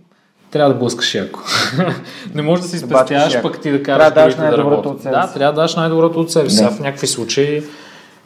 [0.51, 1.41] трябва да блъскаш яко.
[2.35, 4.93] не можеш да си спестяваш, пък ти да караш трябва да, да работят.
[4.93, 6.65] От себе да, трябва да даш най-доброто от себе си.
[6.65, 7.63] В някакви случаи,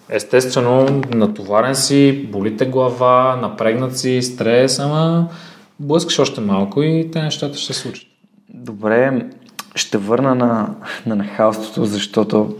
[0.08, 5.28] естествено, натоварен си, болите глава, напрегнат си, стрес, ама
[5.80, 8.06] блъскаш още малко и те нещата ще се случат.
[8.54, 9.26] Добре,
[9.74, 10.74] ще върна на,
[11.06, 12.56] на нахалството, защото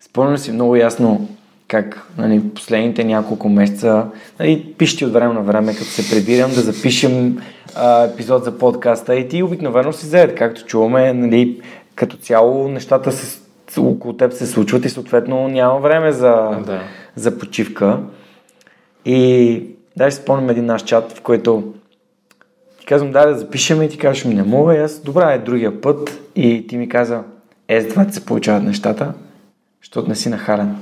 [0.00, 1.28] спомням си много ясно
[1.68, 4.06] как нали, последните няколко месеца,
[4.40, 7.42] нали, пишете от време на време, като се прибирам да запишем
[7.74, 11.60] а, епизод за подкаста и ти обикновено си заед, както чуваме, нали,
[11.94, 13.40] като цяло нещата се,
[13.80, 16.34] около теб се случват и съответно няма време за,
[16.66, 16.80] да.
[17.16, 17.98] за почивка.
[19.04, 19.62] И
[19.96, 21.72] даже спомням един наш чат, в който
[22.80, 25.80] ти казвам, да, да запишем и ти кажеш не мога, и аз, добра е другия
[25.80, 27.22] път и ти ми каза,
[27.68, 29.12] е, с два се получават нещата,
[29.82, 30.76] защото не си нахален.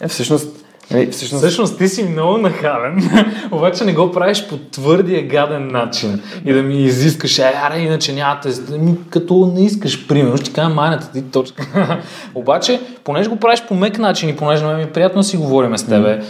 [0.00, 1.44] Е, всъщност, е, всъщност...
[1.44, 3.10] всъщност ти си много нахален,
[3.50, 8.12] обаче не го правиш по твърдия гаден начин и да ми изискаш, е, аре, иначе
[8.12, 11.98] няма те, ми, като не искаш, примерно, ще кажа майната ти точка.
[12.34, 15.78] обаче, понеже го правиш по мек начин и понеже ми е приятно да си говорим
[15.78, 16.22] с тебе,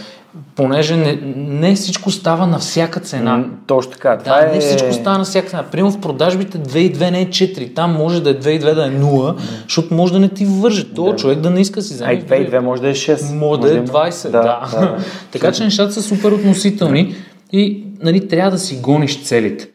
[0.55, 3.45] понеже не, не всичко става на всяка цена.
[3.67, 4.17] Точно така.
[4.17, 4.53] Това да, е...
[4.53, 5.63] не всичко става на всяка цена.
[5.63, 7.75] Примерно в продажбите 2 и 2 не е 4.
[7.75, 10.45] Там може да е 2 и 2 да е 0, защото може да не ти
[10.45, 10.93] върже.
[10.93, 11.15] То да.
[11.15, 12.25] човек да не иска си вземе.
[12.25, 13.35] 2 и 2 може да е 6.
[13.35, 14.29] Може, да е 20.
[14.29, 14.79] Да, да.
[14.79, 14.97] да.
[15.31, 17.15] така че нещата са супер относителни
[17.51, 19.69] и нали, трябва да си гониш целите.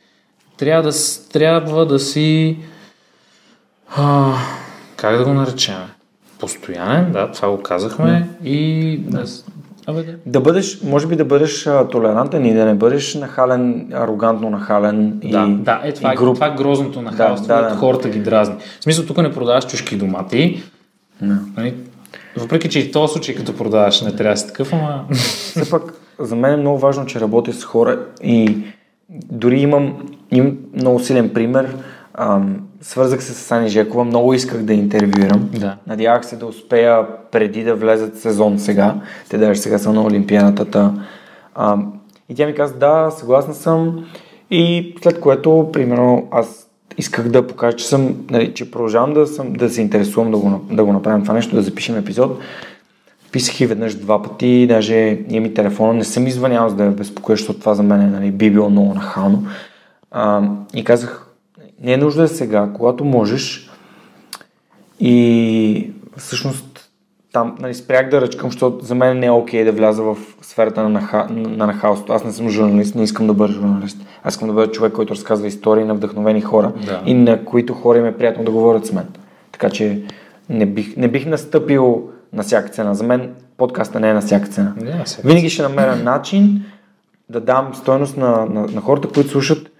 [0.57, 0.97] Трябва да,
[1.33, 2.57] трябва да си...
[3.97, 4.33] А,
[4.97, 5.75] как да го наречем?
[6.39, 8.29] Постоянен, да, това го казахме.
[8.41, 8.49] Да.
[8.49, 9.25] И да,
[9.87, 10.14] Абе, да.
[10.26, 15.20] да бъдеш, може би да бъдеш а, толерантен и да не бъдеш нахален, арогантно нахален
[15.22, 16.30] и Да, да е, това, и груп...
[16.30, 17.76] е, това е грозното нахалство, да, да, да.
[17.76, 18.55] хората ги дразни.
[18.80, 20.62] В смисъл, тук не продаваш чушки домати,
[21.24, 21.39] no.
[21.57, 21.74] нали?
[22.37, 25.05] въпреки, че и в този случай, като продаваш, не трябва да си такъв, ама...
[25.12, 25.82] Все пак,
[26.18, 28.59] за мен е много важно, че работя с хора и
[29.32, 31.76] дори имам, имам много силен пример,
[32.18, 35.51] Ам, свързах се с Ани Жекова, много исках да интервюирам.
[35.53, 35.76] Да.
[35.87, 38.95] Надявах се да успея преди да влезат сезон сега.
[39.28, 40.93] Те даже сега са на Олимпиадата.
[42.28, 44.07] И тя ми каза, да, съгласна съм.
[44.51, 46.66] И след което, примерно, аз
[46.99, 50.61] исках да покажа, че съм, нали, че продължавам да, съм, да се интересувам да го,
[50.70, 52.39] да го направим това нещо, да запишем епизод.
[53.32, 56.91] Писах и веднъж два пъти, даже имам и телефона, не съм извънял за да я
[56.91, 59.47] безпокоя, защото това за мен нали, би било много нахално.
[60.11, 60.43] А,
[60.74, 61.26] и казах,
[61.83, 63.70] не е нужда е сега, когато можеш.
[65.01, 66.91] И всъщност
[67.33, 70.16] там нали, спрях да ръчкам, защото за мен не е окей okay да вляза в
[70.43, 72.12] сферата на, наха, на нахалството.
[72.12, 73.99] Аз не съм журналист, не искам да бъда журналист.
[74.22, 77.03] Аз искам да бъда човек, който разказва истории на вдъхновени хора да.
[77.07, 79.07] и на които хора им е приятно да говорят с мен.
[79.53, 80.03] Така че
[80.49, 82.95] не бих, не бих настъпил на всяка цена.
[82.95, 84.74] За мен подкаста не е на всяка цена.
[84.79, 86.64] Yeah, Винаги ще намеря начин
[87.29, 89.70] да дам стойност на, на, на хората, които слушат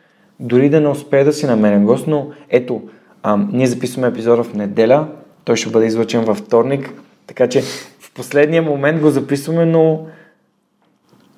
[0.41, 2.82] дори да не успее да си намерим гост, но ето,
[3.22, 5.07] а, ние записваме епизода в неделя,
[5.45, 6.93] той ще бъде излъчен във вторник,
[7.26, 7.62] така че
[8.01, 10.07] в последния момент го записваме, но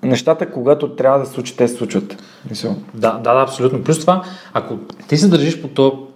[0.03, 2.22] нещата, когато трябва да се случат, те се случват.
[2.94, 3.84] Да, да, да, абсолютно.
[3.84, 4.78] Плюс това, ако
[5.09, 6.09] ти се държиш по то,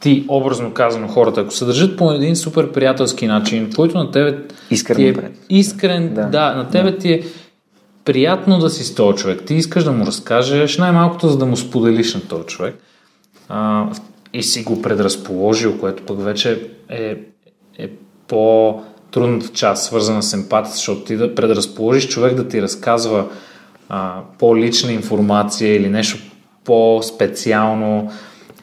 [0.00, 4.38] ти, образно казано, хората, ако се държат по един супер приятелски начин, който на тебе
[4.70, 6.98] искрен, ти е искрен, да, да на тебе да.
[6.98, 7.22] ти е
[8.04, 9.42] приятно да си с този човек.
[9.46, 12.76] Ти искаш да му разкажеш най-малкото, за да му споделиш на този човек.
[13.48, 13.86] А,
[14.32, 17.16] и си го предразположил, което пък вече е,
[17.78, 17.88] е
[18.28, 18.80] по
[19.10, 23.26] трудната част, свързана с емпатия, защото ти да предразположиш човек да ти разказва
[23.88, 26.18] а, по-лична информация или нещо
[26.64, 28.10] по-специално.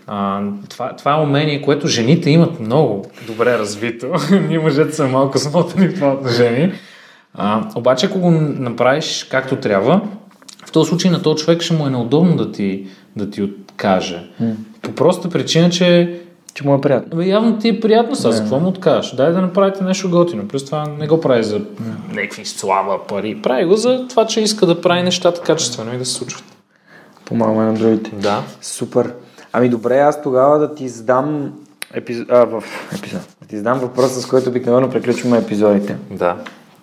[0.08, 4.08] А, това, това е умение, което жените имат много добре развито.
[4.48, 6.74] Ние мъжете са малко смотани в това отношение.
[7.40, 10.02] А, обаче, ако го направиш както трябва,
[10.66, 14.30] в този случай на този човек ще му е неудобно да ти, да ти откаже.
[14.42, 14.54] Mm.
[14.82, 16.20] По проста причина, че
[16.54, 17.18] че му е приятно.
[17.18, 19.16] Бе, явно ти е приятно сега, за какво му откажеш?
[19.16, 20.48] Дай да направите нещо готино.
[20.48, 21.62] Плюс това не го прави за
[22.12, 23.42] някакви слава, пари.
[23.44, 26.44] Прави го за това, че иска да прави нещата качествено и да се случват.
[27.26, 28.12] Помагаме на другите.
[28.16, 28.44] Да.
[28.62, 29.14] Супер.
[29.54, 31.54] Ами добре, аз тогава да ти задам
[31.94, 32.64] епизод, а, в
[32.98, 33.22] епизод.
[33.42, 35.98] Да ти задам въпроса, с който обикновено приключваме епизодите.
[36.12, 36.38] Да.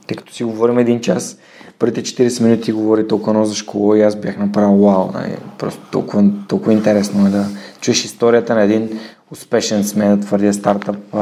[0.06, 1.38] Тъй като си говорим един час,
[1.78, 5.10] първите 40 минути говори толкова много за школа и аз бях направил вау.
[5.14, 5.36] Нали?
[5.58, 7.46] Просто толкова, толкова интересно е да
[7.80, 8.98] чуеш историята на един
[9.30, 10.96] успешен, сме да твърдя, стартъп.
[11.12, 11.18] А,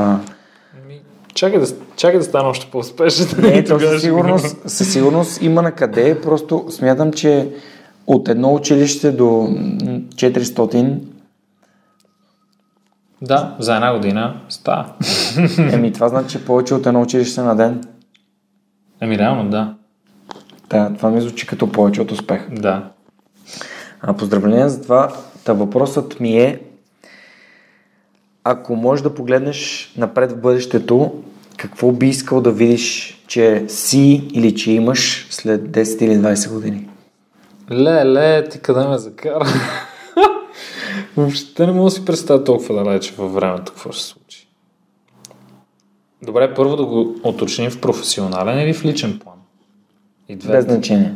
[0.85, 1.01] Ами,
[1.35, 1.67] Чакай да,
[1.97, 3.27] чакай да стана още по-успешен.
[3.39, 6.21] Не, то със сигурност, със сигурност има на къде.
[6.21, 7.51] Просто смятам, че
[8.07, 10.99] от едно училище до м, 400,
[13.23, 14.93] Да, за една година става.
[15.73, 17.85] еми това значи че повече от едно училище на ден.
[19.05, 19.75] Ами реално, да.
[20.71, 22.49] Да, това ми звучи като повече от успех.
[22.51, 22.91] Да.
[24.01, 25.17] А поздравления за това.
[25.45, 26.61] Та въпросът ми е,
[28.45, 31.23] ако можеш да погледнеш напред в бъдещето,
[31.57, 36.89] какво би искал да видиш, че си или че имаш след 10 или 20 години?
[37.71, 39.47] Ле, ти къде ме закара?
[41.17, 44.24] Въобще не мога да си представя толкова далече във времето какво ще се случи.
[46.27, 49.35] Добре, първо да го уточним в професионален или в личен план.
[50.29, 50.63] И Без двете.
[50.63, 51.15] значение.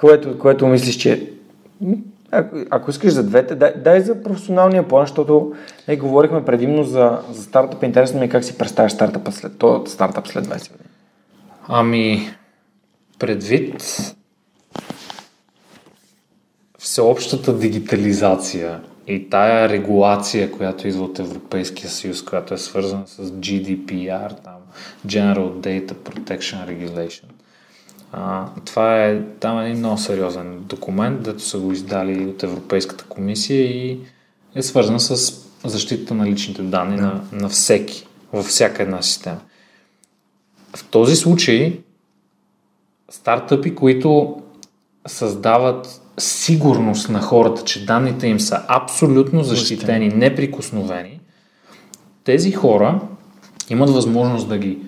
[0.00, 1.30] Което, което мислиш, че
[2.30, 5.52] ако, ако искаш за двете, дай, дай за професионалния план, защото
[5.88, 7.82] не говорихме предимно за, за стартъп.
[7.82, 10.90] Интересно ми е как си представяш стартъпа след, то стартъп след 20 години.
[11.68, 12.28] Ами,
[13.18, 13.96] предвид
[16.78, 24.44] всеобщата дигитализация и тая регулация, която идва от Европейския съюз, която е свързана с GDPR,
[24.44, 24.56] там,
[25.06, 27.24] General Data Protection Regulation.
[28.12, 33.04] А, това е там е един много сериозен документ, дето са го издали от Европейската
[33.04, 34.00] комисия и
[34.54, 35.34] е свързан с
[35.64, 39.40] защита на личните данни на, на всеки, във всяка една система.
[40.76, 41.80] В този случай
[43.10, 44.42] стартъпи, които
[45.06, 51.20] създават сигурност на хората, че данните им са абсолютно защитени, неприкосновени,
[52.24, 53.00] тези хора
[53.70, 54.78] имат възможност да ги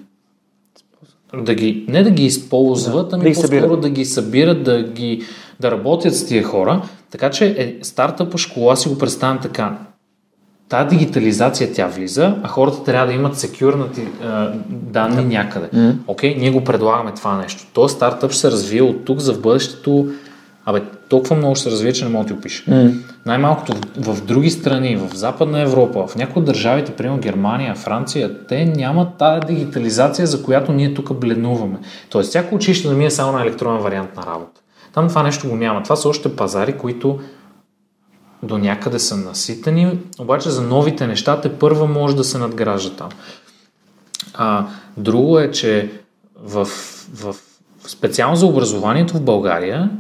[1.35, 5.23] да ги, не да ги използват, ами да по-скоро да ги събират, да, ги,
[5.61, 6.83] да работят с тия хора.
[7.11, 9.79] Така че е, стартъпа школа си го представям така.
[10.69, 15.69] Та дигитализация тя влиза, а хората трябва да имат секюрнати а, данни някъде.
[16.07, 17.67] Окей, ние го предлагаме това нещо.
[17.73, 20.09] Тоест стартъп ще се развие от тук за в бъдещето.
[20.69, 22.65] Абе, толкова много ще се развие, че не мога да ти опиша.
[23.27, 28.47] Най-малкото в, в други страни, в Западна Европа, в някои от държавите, примерно Германия, Франция,
[28.47, 31.79] те нямат тази дигитализация, за която ние тук бледнуваме.
[32.11, 34.61] Тоест, всяко училище да мине само на електронен вариант на работа.
[34.95, 35.83] Там това нещо го няма.
[35.83, 37.19] Това са още пазари, които
[38.43, 43.09] до някъде са наситени, обаче за новите неща те първа може да се надгражда там.
[44.35, 44.67] А,
[44.97, 45.91] друго е, че
[46.43, 46.65] в,
[47.15, 47.35] в,
[47.87, 49.91] специално за образованието в България,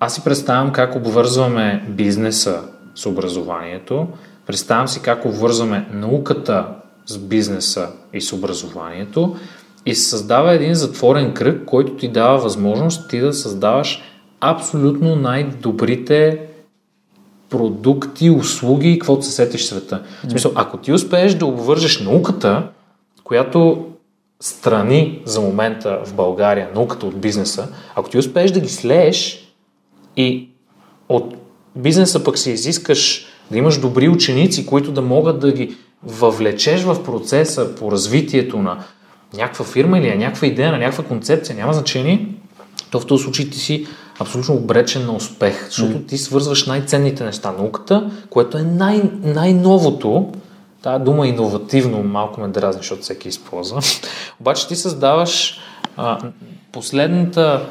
[0.00, 2.62] аз си представям как обвързваме бизнеса
[2.94, 4.08] с образованието,
[4.46, 6.66] представям си как обвързваме науката
[7.06, 9.36] с бизнеса и с образованието
[9.86, 14.02] и се създава един затворен кръг, който ти дава възможност ти да създаваш
[14.40, 16.40] абсолютно най-добрите
[17.50, 20.02] продукти, услуги и каквото се сетиш в света.
[20.26, 22.68] В смисъл, ако ти успееш да обвържеш науката,
[23.24, 23.86] която
[24.40, 29.43] страни за момента в България, науката от бизнеса, ако ти успееш да ги слееш
[30.16, 30.48] и
[31.08, 31.34] от
[31.76, 37.04] бизнеса пък си изискаш да имаш добри ученици, които да могат да ги въвлечеш в
[37.04, 38.84] процеса по развитието на
[39.36, 42.28] някаква фирма или някаква идея, на някаква концепция, няма значение,
[42.90, 43.86] то в този случай ти си
[44.18, 47.52] абсолютно обречен на успех, защото ти свързваш най-ценните неща.
[47.58, 50.32] Науката, което е най- най-новото,
[50.84, 53.80] Тая дума иновативно малко ме дразни, защото всеки използва.
[54.40, 55.60] Обаче ти създаваш
[55.96, 56.18] а,
[56.72, 57.66] последната,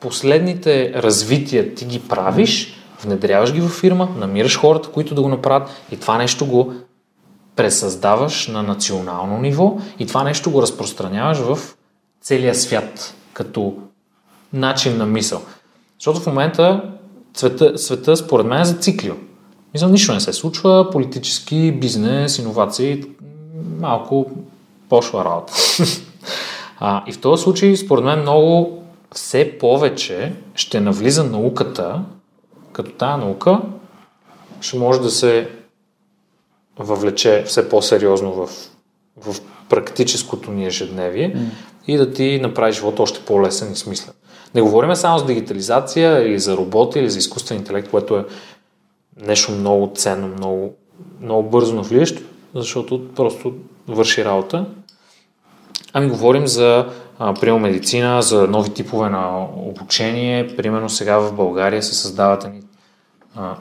[0.00, 5.68] последните развития, ти ги правиш, внедряваш ги в фирма, намираш хората, които да го направят
[5.92, 6.74] и това нещо го
[7.56, 11.58] пресъздаваш на национално ниво и това нещо го разпространяваш в
[12.20, 13.76] целия свят като
[14.52, 15.42] начин на мисъл.
[15.98, 16.82] Защото в момента
[17.34, 19.16] света, света според мен е зациклил.
[19.74, 23.04] Мисля, нищо не се случва, политически, бизнес, иновации,
[23.80, 24.30] малко
[24.88, 25.52] пошла работа.
[26.80, 28.82] а, и в този случай, според мен, много
[29.14, 32.02] все повече ще навлиза науката,
[32.72, 33.60] като тая наука
[34.60, 35.50] ще може да се
[36.78, 38.48] въвлече все по-сериозно в,
[39.16, 41.48] в практическото ни ежедневие mm.
[41.86, 44.14] и да ти направи живота още по-лесен и смислен.
[44.54, 48.24] Не говорим само за дигитализация или за роботи или за изкуствен интелект, което е
[49.26, 50.74] нещо много ценно, много
[51.20, 52.22] много бързо навлиящо,
[52.54, 53.54] защото просто
[53.88, 54.66] върши работа.
[55.92, 56.86] Ами говорим за
[57.40, 60.56] примерно медицина, за нови типове на обучение.
[60.56, 62.60] Примерно сега в България се създават ни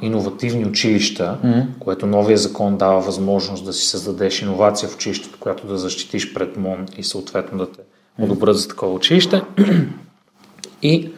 [0.02, 1.66] иновативни училища, mm-hmm.
[1.80, 6.58] което новия закон дава възможност да си създадеш иновация в училището, която да защитиш пред
[6.58, 7.80] МОН и съответно да те
[8.20, 9.42] одобрят за такова училище.
[10.82, 11.12] И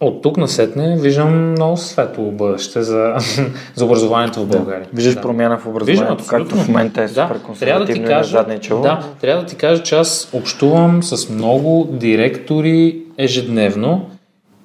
[0.00, 3.14] от тук насетне виждам много светло бъдеще за,
[3.74, 4.86] за образованието в България.
[4.90, 4.96] Да.
[4.96, 5.20] Виждаш да.
[5.20, 8.80] промяна в образованието, Виждам, както в момента е да, супер консервативно да ти кажа, на
[8.82, 14.10] Да, трябва да ти кажа, че аз общувам с много директори ежедневно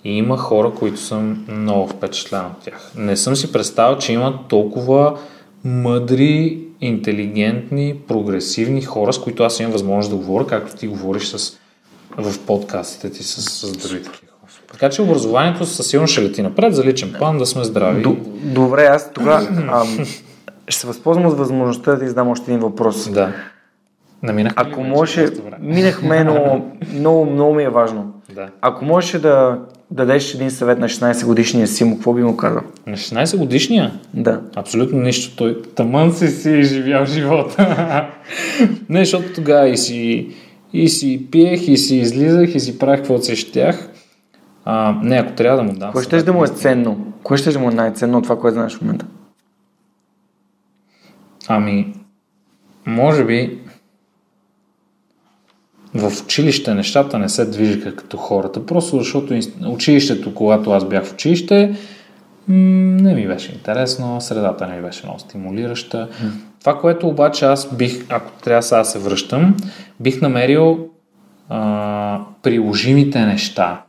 [0.04, 2.92] и има хора, които съм много впечатлен от тях.
[2.98, 5.18] Не съм си представил, че има толкова
[5.64, 11.58] мъдри, интелигентни, прогресивни хора, с които аз имам възможност да говоря, както ти говориш с,
[12.18, 14.10] в подкастите ти с, с другите
[14.72, 18.06] така че образованието със сигурно ще лети напред за личен план, да сме здрави.
[18.44, 19.48] Добре, аз тогава
[20.68, 23.10] ще се възползвам от възможността да ти задам още един въпрос.
[23.10, 23.34] Да.
[24.24, 25.28] Наминахме Ако може,
[25.60, 28.14] минахме, но много, много ми е важно.
[28.36, 28.48] Да.
[28.62, 29.60] Ако можеш да
[29.92, 32.62] дадеш един съвет на 16 годишния Симо, какво би му казал?
[32.88, 33.92] На 16 годишния?
[34.14, 34.42] Да.
[34.56, 35.36] Абсолютно нищо.
[35.36, 38.08] Той тъмън си си е живял живота.
[38.90, 40.28] Не, защото тогава и си,
[40.74, 43.90] и си пиех, и си излизах, и си правих каквото си щях.
[44.66, 45.92] А, не, ако трябва да му дам.
[45.92, 47.14] Кое ще да му е ценно?
[47.24, 49.06] Кое ще да му е най-ценно от това, което знаеш в момента?
[51.48, 51.94] Ами,
[52.86, 53.60] може би
[55.94, 61.14] в училище нещата не се движиха като хората, просто защото училището, когато аз бях в
[61.14, 61.76] училище,
[62.48, 66.10] не ми беше интересно, средата не ми беше много стимулираща.
[66.10, 66.30] Mm.
[66.60, 69.56] Това, което обаче аз бих, ако трябва сега да се връщам,
[70.00, 70.90] бих намерил
[71.50, 73.85] а, приложимите неща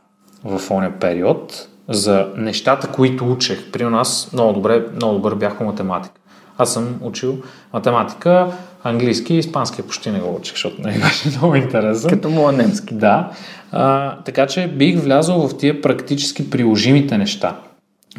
[0.47, 3.71] в ония период за нещата, които учех.
[3.71, 6.15] При нас много, добре, много добър бях по математика.
[6.57, 7.37] Аз съм учил
[7.73, 8.47] математика,
[8.83, 12.09] английски и испански почти не го учих, защото не беше много интересен.
[12.09, 12.93] Като моя немски.
[12.93, 13.31] Да.
[13.71, 17.55] А, така че бих влязъл в тия практически приложимите неща.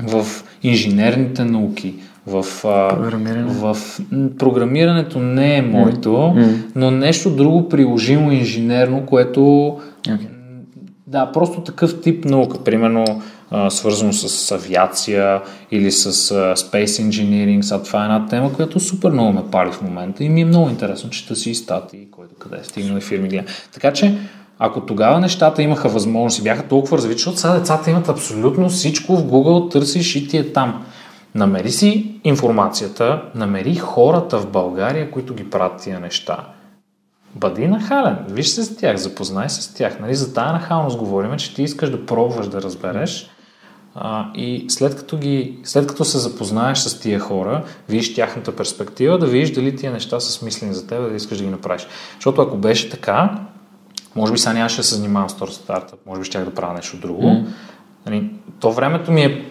[0.02, 0.26] В
[0.62, 1.94] инженерните науки,
[2.26, 3.44] в, Програмиране.
[3.48, 3.76] в
[4.38, 6.56] програмирането не е моето, mm.
[6.74, 10.37] но нещо друго приложимо инженерно, което okay
[11.08, 13.22] да, просто такъв тип наука, примерно
[13.68, 16.12] свързано с авиация или с
[16.54, 17.60] Space Engineering.
[17.60, 20.44] Сега това е една тема, която супер много ме пали в момента и ми е
[20.44, 23.40] много интересно, чета си и статии, който къде е стигнал и фирми.
[23.74, 24.18] Така че,
[24.58, 29.16] ако тогава нещата имаха възможност и бяха толкова развити, защото сега децата имат абсолютно всичко
[29.16, 30.84] в Google, търсиш и ти е там.
[31.34, 36.36] Намери си информацията, намери хората в България, които ги правят тия неща
[37.34, 40.00] бъди нахален, виж се с тях, запознай се с тях.
[40.00, 40.14] Нали?
[40.14, 43.30] За тази нахалност говорим, че ти искаш да пробваш да разбереш
[43.94, 49.18] а, и след като, ги, след като се запознаеш с тия хора, видиш тяхната перспектива,
[49.18, 51.86] да видиш дали тия неща са смислени за теб, да искаш да ги направиш.
[52.14, 53.38] Защото ако беше така,
[54.16, 56.74] може би сега нямаше да се занимавам с този стартъп, може би щях да правя
[56.74, 57.22] нещо друго.
[57.22, 57.44] Mm.
[58.06, 58.30] Нали,
[58.60, 59.50] то времето ми е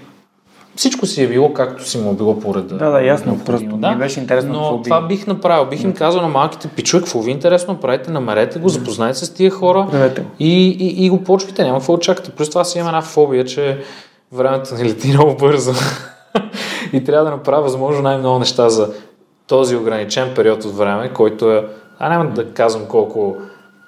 [0.77, 2.77] всичко си е било както си му е било по реда.
[2.77, 3.39] Да, да, ясно.
[3.45, 4.53] Просто да, ми беше интересно.
[4.53, 5.07] Но това би...
[5.07, 5.69] бих направил.
[5.69, 9.25] Бих им казал на малките пичове, какво ви е интересно, правете, намерете го, запознайте се
[9.25, 11.63] с тия хора и, и, и, го почвайте.
[11.63, 12.31] Няма какво чакате.
[12.31, 13.79] Плюс това си има една фобия, че
[14.31, 15.73] времето ни лети много бързо
[16.93, 18.89] и трябва да направя възможно най-много неща за
[19.47, 21.65] този ограничен период от време, който е,
[21.99, 23.37] а няма да казвам колко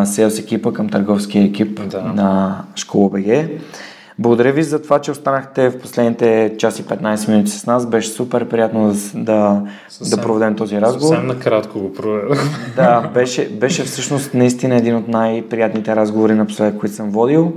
[0.04, 2.02] селс екипа към търговския екип Да.
[2.02, 3.48] на Школа БГ.
[4.18, 7.86] Благодаря ви за това, че останахте в последните час и 15 минути с нас.
[7.86, 9.62] Беше супер приятно да, да,
[10.16, 11.14] да проведем този разговор.
[11.14, 12.38] Съвсем накратко го проведох.
[12.76, 17.52] Да, беше, беше всъщност наистина един от най-приятните разговори напоследък, които съм водил.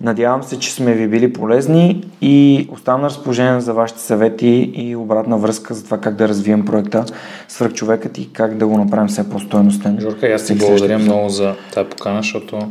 [0.00, 4.96] Надявам се, че сме ви били полезни и оставам на разположение за вашите съвети и
[4.96, 7.04] обратна връзка за това как да развием проекта
[7.48, 9.98] Свърхчовекът и как да го направим все по-стойностен.
[10.00, 12.68] Жорка, аз ти благодаря много за тази покана, защото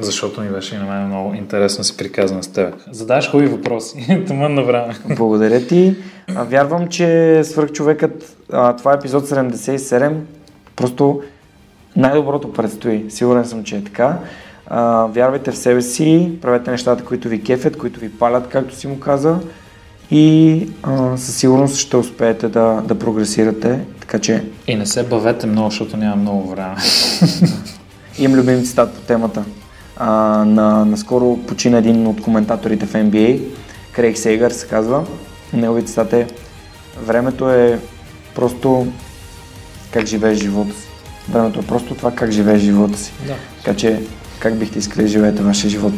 [0.00, 2.74] защото ми беше и на мен много интересно се приказвам с теб.
[2.90, 4.24] Задаваш хубави въпроси.
[4.26, 4.94] Тъмън на време.
[5.16, 5.96] Благодаря ти.
[6.28, 8.36] Вярвам, че свърхчовекът,
[8.78, 10.12] това е епизод 77,
[10.76, 11.22] просто
[11.96, 13.04] най-доброто предстои.
[13.08, 14.18] Сигурен съм, че е така.
[14.66, 18.86] А, вярвайте в себе си, правете нещата, които ви кефят, които ви палят, както си
[18.86, 19.38] му каза.
[20.10, 23.80] И а, със сигурност ще успеете да, да прогресирате.
[24.00, 26.76] Така че И не се бавете много, защото няма много време.
[28.18, 29.44] имам любим цитат по темата.
[29.96, 30.08] А,
[30.44, 33.40] на, наскоро почина един от коментаторите в NBA,
[33.92, 35.04] Крейг Сейгър се казва.
[35.52, 36.26] Неговият цитат е
[37.02, 37.80] Времето е
[38.34, 38.86] просто
[39.92, 40.88] как живееш живота си.
[41.28, 43.12] Времето е просто това как живееш живота си.
[43.26, 43.34] Да.
[43.64, 44.00] Така че
[44.38, 45.92] как бихте искали да живеете вашия живот.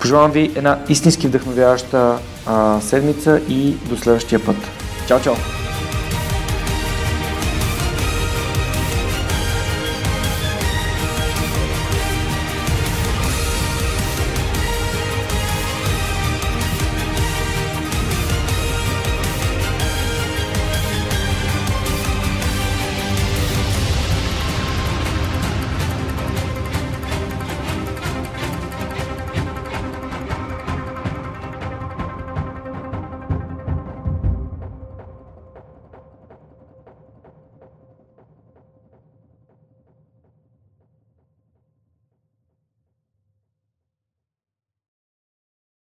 [0.00, 4.56] Пожелавам ви една истински вдъхновяваща а, седмица и до следващия път.
[5.08, 5.34] Чао, чао!